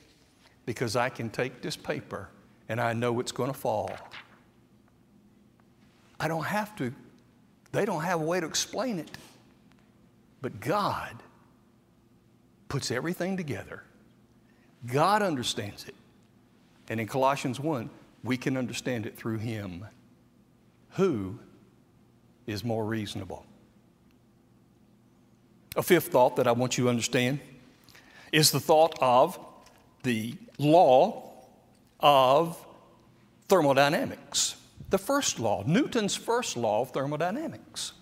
because 0.66 0.95
I 0.95 1.09
can 1.09 1.31
take 1.31 1.62
this 1.62 1.75
paper 1.75 2.29
and 2.68 2.81
I 2.81 2.92
know 2.92 3.18
it's 3.18 3.33
going 3.33 3.53
to 3.53 3.59
fall. 3.59 3.90
I 6.21 6.29
don't 6.29 6.45
have 6.45 6.77
to, 6.77 6.95
they 7.73 7.85
don't 7.85 8.05
have 8.05 8.21
a 8.21 8.25
way 8.25 8.38
to 8.38 8.47
explain 8.47 9.01
it. 9.01 9.11
But 10.40 10.61
God 10.61 11.25
puts 12.68 12.92
everything 12.92 13.37
together. 13.37 13.83
God 14.87 15.21
understands 15.21 15.88
it. 15.88 15.97
And 16.88 17.01
in 17.01 17.09
Colossians 17.09 17.59
1, 17.59 17.90
we 18.23 18.37
can 18.37 18.57
understand 18.57 19.07
it 19.07 19.16
through 19.16 19.38
Him. 19.38 19.88
Who 20.90 21.40
is 22.47 22.62
more 22.62 22.85
reasonable? 22.85 23.45
A 25.75 25.83
fifth 25.83 26.12
thought 26.12 26.37
that 26.37 26.47
I 26.47 26.53
want 26.53 26.79
you 26.79 26.85
to 26.85 26.90
understand 26.90 27.40
is 28.33 28.51
the 28.51 28.61
thought 28.61 28.99
of 29.01 29.38
the 30.03 30.35
law 30.59 31.31
of 32.01 32.66
thermodynamics. 33.49 34.57
The 34.90 34.99
first 34.99 35.38
law, 35.38 35.62
Newton's 35.66 36.16
first 36.16 36.57
law 36.57 36.81
of 36.81 36.90
thermodynamics. 36.90 37.92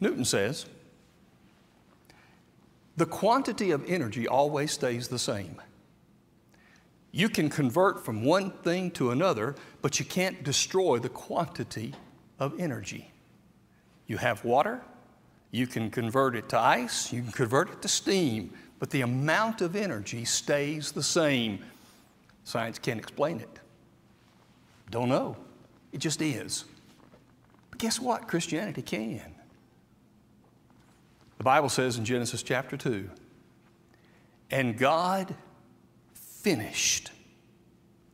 Newton 0.00 0.24
says, 0.24 0.66
the 2.96 3.06
quantity 3.06 3.70
of 3.70 3.84
energy 3.88 4.26
always 4.26 4.72
stays 4.72 5.08
the 5.08 5.18
same. 5.18 5.60
You 7.12 7.28
can 7.28 7.48
convert 7.48 8.04
from 8.04 8.24
one 8.24 8.50
thing 8.50 8.90
to 8.92 9.10
another, 9.10 9.54
but 9.82 9.98
you 9.98 10.04
can't 10.04 10.42
destroy 10.42 10.98
the 10.98 11.08
quantity 11.08 11.94
of 12.38 12.58
energy. 12.58 13.10
You 14.06 14.18
have 14.18 14.44
water, 14.44 14.82
you 15.56 15.66
can 15.66 15.90
convert 15.90 16.36
it 16.36 16.48
to 16.50 16.58
ice, 16.58 17.12
you 17.12 17.22
can 17.22 17.32
convert 17.32 17.70
it 17.70 17.80
to 17.80 17.88
steam, 17.88 18.52
but 18.78 18.90
the 18.90 19.00
amount 19.00 19.62
of 19.62 19.74
energy 19.74 20.24
stays 20.24 20.92
the 20.92 21.02
same. 21.02 21.64
Science 22.44 22.78
can't 22.78 22.98
explain 22.98 23.40
it. 23.40 23.58
Don't 24.90 25.08
know. 25.08 25.36
It 25.92 25.98
just 25.98 26.20
is. 26.20 26.64
But 27.70 27.78
guess 27.78 27.98
what? 27.98 28.28
Christianity 28.28 28.82
can. 28.82 29.34
The 31.38 31.44
Bible 31.44 31.70
says 31.70 31.96
in 31.96 32.04
Genesis 32.04 32.42
chapter 32.42 32.76
2 32.76 33.08
and 34.50 34.76
God 34.76 35.34
finished 36.14 37.10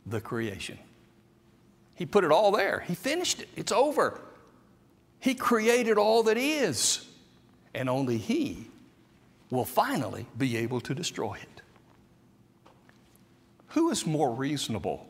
the 0.07 0.20
creation. 0.20 0.78
He 1.94 2.07
put 2.07 2.24
it 2.24 2.31
all 2.31 2.52
there, 2.52 2.81
He 2.87 2.94
finished 2.94 3.42
it, 3.42 3.48
it's 3.57 3.72
over. 3.72 4.20
He 5.18 5.35
created 5.35 5.98
all 5.98 6.24
that 6.24 6.37
is, 6.37 7.07
and 7.75 7.89
only 7.89 8.19
He 8.19 8.67
will 9.51 9.65
finally 9.65 10.27
be 10.37 10.57
able 10.57 10.81
to 10.81 10.95
destroy 10.95 11.35
it. 11.35 11.63
Who 13.69 13.91
is 13.91 14.07
more 14.07 14.33
reasonable, 14.33 15.07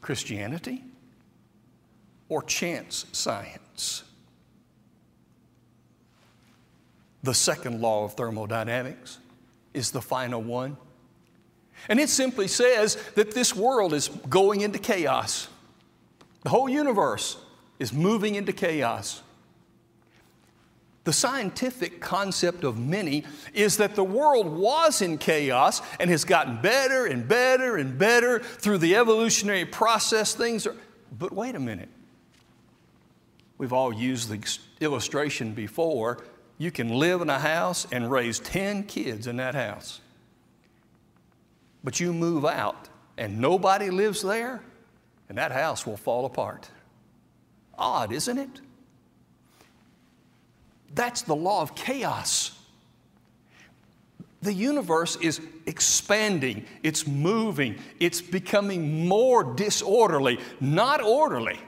Christianity 0.00 0.84
or 2.28 2.42
chance 2.42 3.06
science? 3.12 4.04
The 7.22 7.34
second 7.34 7.80
law 7.80 8.04
of 8.04 8.14
thermodynamics 8.14 9.18
is 9.74 9.90
the 9.90 10.00
final 10.00 10.42
one. 10.42 10.76
And 11.88 12.00
it 12.00 12.08
simply 12.08 12.48
says 12.48 12.96
that 13.14 13.32
this 13.32 13.54
world 13.54 13.92
is 13.92 14.08
going 14.28 14.62
into 14.62 14.78
chaos. 14.78 15.48
The 16.42 16.50
whole 16.50 16.68
universe 16.68 17.36
is 17.78 17.92
moving 17.92 18.36
into 18.36 18.52
chaos. 18.52 19.22
The 21.06 21.12
scientific 21.12 22.00
concept 22.00 22.64
of 22.64 22.80
many 22.80 23.22
is 23.54 23.76
that 23.76 23.94
the 23.94 24.02
world 24.02 24.48
was 24.48 25.00
in 25.02 25.18
chaos 25.18 25.80
and 26.00 26.10
has 26.10 26.24
gotten 26.24 26.60
better 26.60 27.06
and 27.06 27.28
better 27.28 27.76
and 27.76 27.96
better 27.96 28.40
through 28.40 28.78
the 28.78 28.96
evolutionary 28.96 29.66
process. 29.66 30.34
Things 30.34 30.66
are, 30.66 30.74
but 31.16 31.30
wait 31.30 31.54
a 31.54 31.60
minute. 31.60 31.90
We've 33.56 33.72
all 33.72 33.92
used 33.92 34.30
the 34.30 34.84
illustration 34.84 35.52
before. 35.52 36.24
You 36.58 36.72
can 36.72 36.88
live 36.88 37.20
in 37.20 37.30
a 37.30 37.38
house 37.38 37.86
and 37.92 38.10
raise 38.10 38.40
10 38.40 38.82
kids 38.82 39.28
in 39.28 39.36
that 39.36 39.54
house. 39.54 40.00
But 41.84 42.00
you 42.00 42.12
move 42.12 42.44
out 42.44 42.88
and 43.16 43.38
nobody 43.38 43.90
lives 43.90 44.22
there, 44.22 44.60
and 45.28 45.38
that 45.38 45.52
house 45.52 45.86
will 45.86 45.96
fall 45.96 46.26
apart. 46.26 46.68
Odd, 47.78 48.10
isn't 48.10 48.38
it? 48.38 48.60
That's 50.96 51.22
the 51.22 51.36
law 51.36 51.60
of 51.60 51.74
chaos. 51.74 52.58
The 54.40 54.52
universe 54.52 55.16
is 55.16 55.40
expanding, 55.66 56.64
it's 56.82 57.06
moving, 57.06 57.78
it's 58.00 58.20
becoming 58.20 59.06
more 59.06 59.44
disorderly, 59.44 60.40
not 60.58 61.02
orderly. 61.02 61.58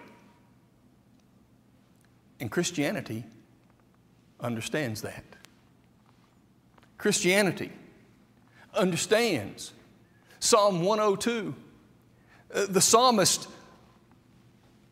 And 2.41 2.51
Christianity 2.51 3.25
understands 4.41 5.03
that. 5.03 5.25
Christianity 6.97 7.71
understands. 8.73 9.73
Psalm 10.41 10.83
102, 10.83 11.55
uh, 12.55 12.67
the 12.69 12.81
psalmist 12.81 13.49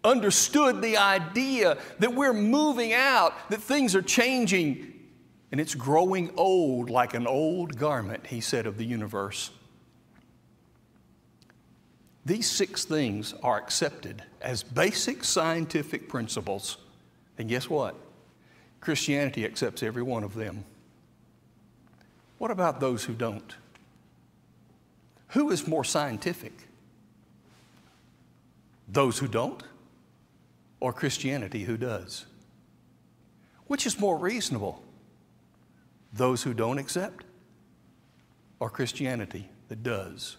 understood 0.06 0.80
the 0.80 0.96
idea 0.96 1.76
that 1.98 2.14
we're 2.14 2.32
moving 2.32 2.92
out, 2.92 3.50
that 3.50 3.60
things 3.60 3.94
are 3.94 4.02
changing, 4.02 4.92
and 5.52 5.60
it's 5.60 5.74
growing 5.74 6.30
old 6.36 6.88
like 6.88 7.14
an 7.14 7.26
old 7.26 7.78
garment, 7.78 8.26
he 8.26 8.40
said 8.40 8.66
of 8.66 8.78
the 8.78 8.84
universe. 8.84 9.50
These 12.24 12.50
six 12.50 12.84
things 12.84 13.34
are 13.42 13.56
accepted 13.56 14.22
as 14.40 14.62
basic 14.62 15.22
scientific 15.22 16.08
principles. 16.08 16.78
And 17.38 17.48
guess 17.48 17.70
what? 17.70 17.94
Christianity 18.80 19.44
accepts 19.44 19.82
every 19.82 20.02
one 20.02 20.24
of 20.24 20.34
them. 20.34 20.64
What 22.38 22.50
about 22.50 22.80
those 22.80 23.04
who 23.04 23.14
don't? 23.14 23.54
Who 25.28 25.50
is 25.50 25.66
more 25.68 25.84
scientific? 25.84 26.52
Those 28.88 29.18
who 29.18 29.28
don't? 29.28 29.62
Or 30.80 30.92
Christianity 30.92 31.64
who 31.64 31.76
does? 31.76 32.26
Which 33.66 33.86
is 33.86 33.98
more 33.98 34.16
reasonable? 34.16 34.82
Those 36.12 36.42
who 36.42 36.54
don't 36.54 36.78
accept? 36.78 37.24
Or 38.60 38.70
Christianity 38.70 39.48
that 39.68 39.82
does? 39.82 40.36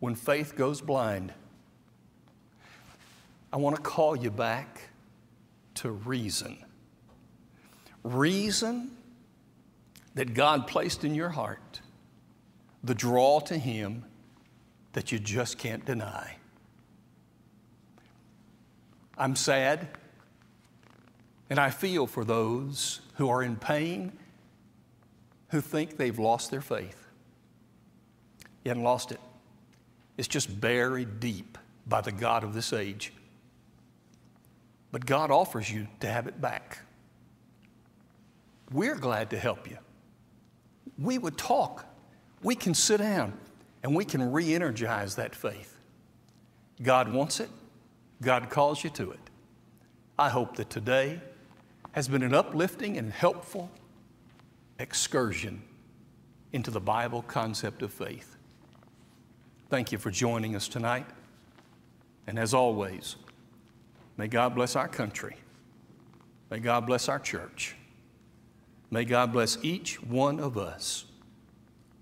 When 0.00 0.14
faith 0.14 0.56
goes 0.56 0.80
blind, 0.80 1.32
I 3.52 3.56
want 3.56 3.76
to 3.76 3.82
call 3.82 4.16
you 4.16 4.30
back 4.30 4.88
to 5.76 5.90
reason. 5.90 6.58
Reason 8.02 8.90
that 10.14 10.34
God 10.34 10.66
placed 10.66 11.04
in 11.04 11.14
your 11.14 11.30
heart, 11.30 11.80
the 12.82 12.94
draw 12.94 13.40
to 13.40 13.56
Him 13.56 14.04
that 14.92 15.12
you 15.12 15.18
just 15.18 15.58
can't 15.58 15.84
deny. 15.84 16.36
I'm 19.16 19.36
sad, 19.36 19.88
and 21.48 21.58
I 21.58 21.70
feel 21.70 22.06
for 22.06 22.24
those 22.24 23.00
who 23.14 23.28
are 23.28 23.42
in 23.42 23.56
pain, 23.56 24.12
who 25.50 25.60
think 25.60 25.96
they've 25.96 26.18
lost 26.18 26.50
their 26.50 26.60
faith. 26.60 27.06
You 28.64 28.70
haven't 28.70 28.82
lost 28.82 29.12
it, 29.12 29.20
it's 30.16 30.28
just 30.28 30.60
buried 30.60 31.20
deep 31.20 31.58
by 31.86 32.00
the 32.00 32.12
God 32.12 32.44
of 32.44 32.54
this 32.54 32.72
age. 32.72 33.12
But 34.90 35.06
God 35.06 35.30
offers 35.30 35.70
you 35.70 35.88
to 36.00 36.06
have 36.06 36.26
it 36.26 36.40
back. 36.40 36.78
We're 38.72 38.94
glad 38.94 39.30
to 39.30 39.38
help 39.38 39.68
you. 39.68 39.78
We 40.98 41.18
would 41.18 41.36
talk. 41.36 41.84
We 42.42 42.54
can 42.54 42.74
sit 42.74 42.98
down 42.98 43.32
and 43.82 43.94
we 43.94 44.04
can 44.04 44.32
re 44.32 44.54
energize 44.54 45.16
that 45.16 45.34
faith. 45.34 45.78
God 46.82 47.12
wants 47.12 47.40
it, 47.40 47.50
God 48.24 48.50
calls 48.50 48.82
you 48.82 48.90
to 48.90 49.12
it. 49.12 49.20
I 50.18 50.28
hope 50.30 50.56
that 50.56 50.70
today 50.70 51.20
has 51.92 52.08
been 52.08 52.22
an 52.22 52.34
uplifting 52.34 52.96
and 52.96 53.12
helpful 53.12 53.70
excursion 54.78 55.62
into 56.52 56.70
the 56.70 56.80
Bible 56.80 57.22
concept 57.22 57.82
of 57.82 57.92
faith. 57.92 58.36
Thank 59.70 59.92
you 59.92 59.98
for 59.98 60.10
joining 60.10 60.56
us 60.56 60.68
tonight. 60.68 61.06
And 62.26 62.38
as 62.38 62.54
always, 62.54 63.16
may 64.16 64.28
God 64.28 64.54
bless 64.54 64.76
our 64.76 64.88
country. 64.88 65.36
May 66.50 66.60
God 66.60 66.86
bless 66.86 67.08
our 67.08 67.18
church. 67.18 67.76
May 68.90 69.04
God 69.04 69.32
bless 69.32 69.58
each 69.62 70.02
one 70.02 70.38
of 70.38 70.56
us 70.56 71.06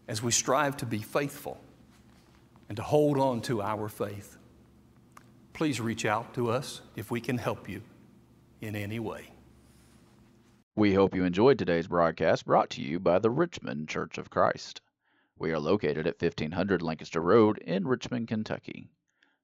as 0.09 0.23
we 0.23 0.31
strive 0.31 0.77
to 0.79 0.87
be 0.87 0.99
faithful 0.99 1.61
and 2.69 2.77
to 2.77 2.83
hold 2.83 3.19
on 3.19 3.41
to 3.43 3.63
our 3.63 3.89
faith. 3.89 4.37
Please 5.53 5.81
reach 5.81 6.07
out 6.07 6.33
to 6.35 6.51
us 6.51 6.81
if 6.97 7.11
we 7.11 7.21
can 7.21 7.39
help 7.39 7.69
you 7.69 7.83
in 8.61 8.75
any 8.75 8.99
way. 8.99 9.29
We 10.75 10.95
hope 10.95 11.15
you 11.15 11.25
enjoyed 11.25 11.59
today's 11.59 11.87
broadcast 11.87 12.47
brought 12.47 12.71
to 12.71 12.81
you 12.83 12.99
by 12.99 13.19
the 13.19 13.31
Richmond 13.31 13.89
Church 13.89 14.17
of 14.17 14.31
Christ. 14.31 14.81
We 15.39 15.53
are 15.53 15.59
located 15.59 16.07
at 16.07 16.21
1500 16.21 16.81
Lancaster 16.81 17.21
Road 17.21 17.59
in 17.59 17.87
Richmond, 17.87 18.29
Kentucky. 18.29 18.89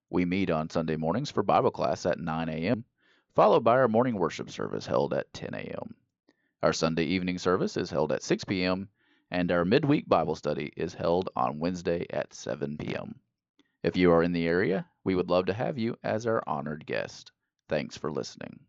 We 0.08 0.24
meet 0.24 0.48
on 0.48 0.70
Sunday 0.70 0.96
mornings 0.96 1.30
for 1.30 1.42
Bible 1.42 1.70
class 1.70 2.06
at 2.06 2.18
9 2.18 2.48
a.m., 2.48 2.86
followed 3.34 3.62
by 3.62 3.72
our 3.72 3.88
morning 3.88 4.14
worship 4.16 4.50
service 4.50 4.86
held 4.86 5.12
at 5.12 5.30
10 5.34 5.52
a.m. 5.52 5.94
Our 6.62 6.72
Sunday 6.72 7.04
evening 7.04 7.36
service 7.36 7.76
is 7.76 7.90
held 7.90 8.10
at 8.12 8.22
6 8.22 8.44
p.m., 8.44 8.88
and 9.30 9.52
our 9.52 9.66
midweek 9.66 10.08
Bible 10.08 10.34
study 10.34 10.72
is 10.74 10.94
held 10.94 11.28
on 11.36 11.58
Wednesday 11.58 12.06
at 12.08 12.32
7 12.32 12.78
p.m. 12.78 13.16
If 13.82 13.96
you 13.96 14.10
are 14.12 14.22
in 14.22 14.32
the 14.32 14.46
area, 14.46 14.86
we 15.08 15.14
would 15.14 15.30
love 15.30 15.46
to 15.46 15.54
have 15.54 15.78
you 15.78 15.96
as 16.04 16.26
our 16.26 16.44
honored 16.46 16.84
guest. 16.84 17.32
Thanks 17.66 17.96
for 17.96 18.12
listening. 18.12 18.60